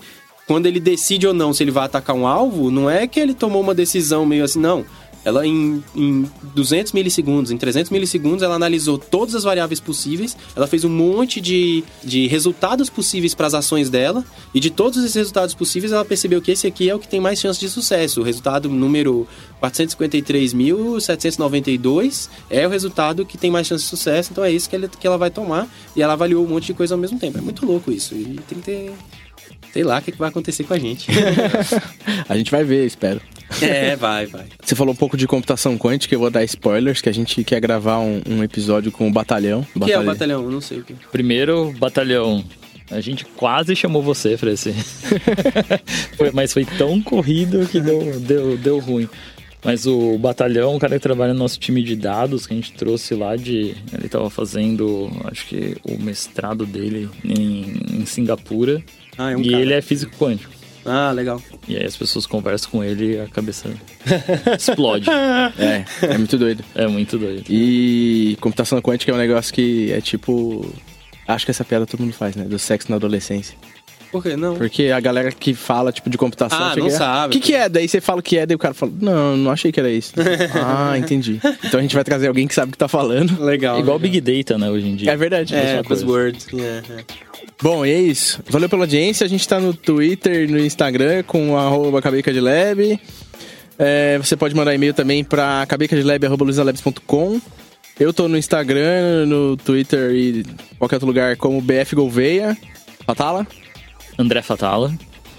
[0.49, 3.35] Quando ele decide ou não se ele vai atacar um alvo, não é que ele
[3.35, 4.83] tomou uma decisão meio assim, não.
[5.23, 10.65] Ela, em, em 200 milissegundos, em 300 milissegundos, ela analisou todas as variáveis possíveis, ela
[10.65, 15.13] fez um monte de, de resultados possíveis para as ações dela, e de todos esses
[15.13, 18.21] resultados possíveis, ela percebeu que esse aqui é o que tem mais chance de sucesso.
[18.21, 19.27] O resultado número
[19.61, 24.87] 453.792 é o resultado que tem mais chance de sucesso, então é isso que ela,
[24.87, 27.37] que ela vai tomar, e ela avaliou um monte de coisa ao mesmo tempo.
[27.37, 28.91] É muito louco isso, e tem que ter
[29.71, 31.09] sei lá o que, que vai acontecer com a gente.
[32.27, 33.21] a gente vai ver, espero.
[33.61, 34.45] É, vai, vai.
[34.61, 37.59] Você falou um pouco de computação quântica, eu vou dar spoilers, que a gente quer
[37.59, 39.65] gravar um, um episódio com o Batalhão.
[39.75, 40.43] O que é o Batalhão?
[40.43, 40.93] Eu não sei o que.
[41.11, 42.43] Primeiro, Batalhão.
[42.91, 44.73] A gente quase chamou você esse.
[46.17, 49.07] foi, mas foi tão corrido que deu, deu, deu ruim.
[49.63, 52.73] Mas o batalhão, o cara que trabalha no nosso time de dados, que a gente
[52.73, 53.75] trouxe lá de.
[53.93, 58.81] Ele estava fazendo, acho que o mestrado dele em, em Singapura.
[59.19, 59.61] Ah, é um e cara.
[59.61, 60.53] ele é físico quântico.
[60.85, 61.41] Ah, legal.
[61.67, 63.69] E aí as pessoas conversam com ele e a cabeça
[64.57, 65.07] explode.
[65.59, 66.63] É, é muito doido.
[66.73, 67.43] É muito doido.
[67.49, 70.65] E computação quântica é um negócio que é tipo.
[71.27, 72.45] Acho que essa piada todo mundo faz, né?
[72.45, 73.57] Do sexo na adolescência.
[74.11, 74.55] Por que não?
[74.55, 76.57] Porque a galera que fala, tipo, de computação...
[76.59, 77.35] Ah, não sabe.
[77.35, 77.69] O que, que é?
[77.69, 79.89] Daí você fala o que é, daí o cara fala, não, não achei que era
[79.89, 80.13] isso.
[80.55, 81.39] ah, entendi.
[81.63, 83.43] Então a gente vai trazer alguém que sabe o que tá falando.
[83.43, 83.79] Legal.
[83.79, 83.99] Igual legal.
[83.99, 85.11] Big Data, né, hoje em dia.
[85.11, 85.55] É verdade.
[85.55, 86.47] É, buzzwords.
[86.51, 87.05] Yeah, yeah.
[87.61, 88.41] Bom, e é isso.
[88.49, 89.25] Valeu pela audiência.
[89.25, 92.99] A gente tá no Twitter, no Instagram, com arroba cabecadlab.
[93.77, 97.41] É, você pode mandar e-mail também pra cabecadlab.com.
[97.99, 100.45] Eu tô no Instagram, no Twitter e
[100.77, 102.57] qualquer outro lugar como BF Gouveia.
[103.05, 103.45] Fatala?
[104.19, 104.93] André Fatala.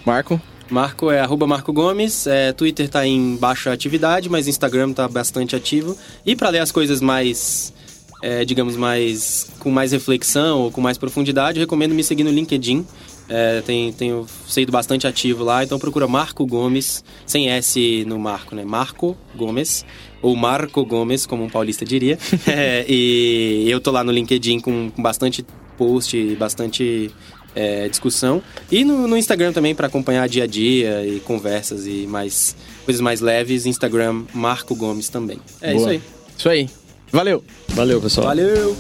[0.07, 0.41] Marco?
[0.71, 5.55] Marco é arroba Marco Gomes, é, Twitter tá em baixa atividade, mas Instagram tá bastante
[5.55, 5.95] ativo.
[6.25, 7.75] E para ler as coisas mais,
[8.23, 12.87] é, digamos, mais com mais reflexão ou com mais profundidade, recomendo me seguir no LinkedIn.
[13.29, 18.55] É, tem, tenho sido bastante ativo lá, então procura Marco Gomes, sem S no Marco,
[18.55, 18.65] né?
[18.65, 19.85] Marco Gomes,
[20.23, 22.19] ou Marco Gomes, como um paulista diria.
[22.49, 25.45] É, e eu tô lá no LinkedIn com, com bastante
[25.77, 27.11] post, bastante
[27.55, 28.43] é, discussão.
[28.71, 33.01] E no, no Instagram também para acompanhar dia a dia e conversas e mais coisas
[33.01, 33.67] mais leves.
[33.67, 35.39] Instagram Marco Gomes também.
[35.61, 35.81] É Boa.
[35.81, 36.03] isso aí.
[36.37, 36.71] Isso aí.
[37.13, 37.43] Valeu!
[37.69, 38.29] Valeu, pessoal.
[38.29, 38.77] Valeu!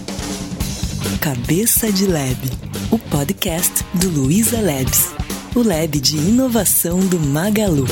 [1.20, 2.38] Cabeça de Lab,
[2.90, 5.10] o podcast do Luiza Labs,
[5.54, 7.86] o lab de inovação do Magalu.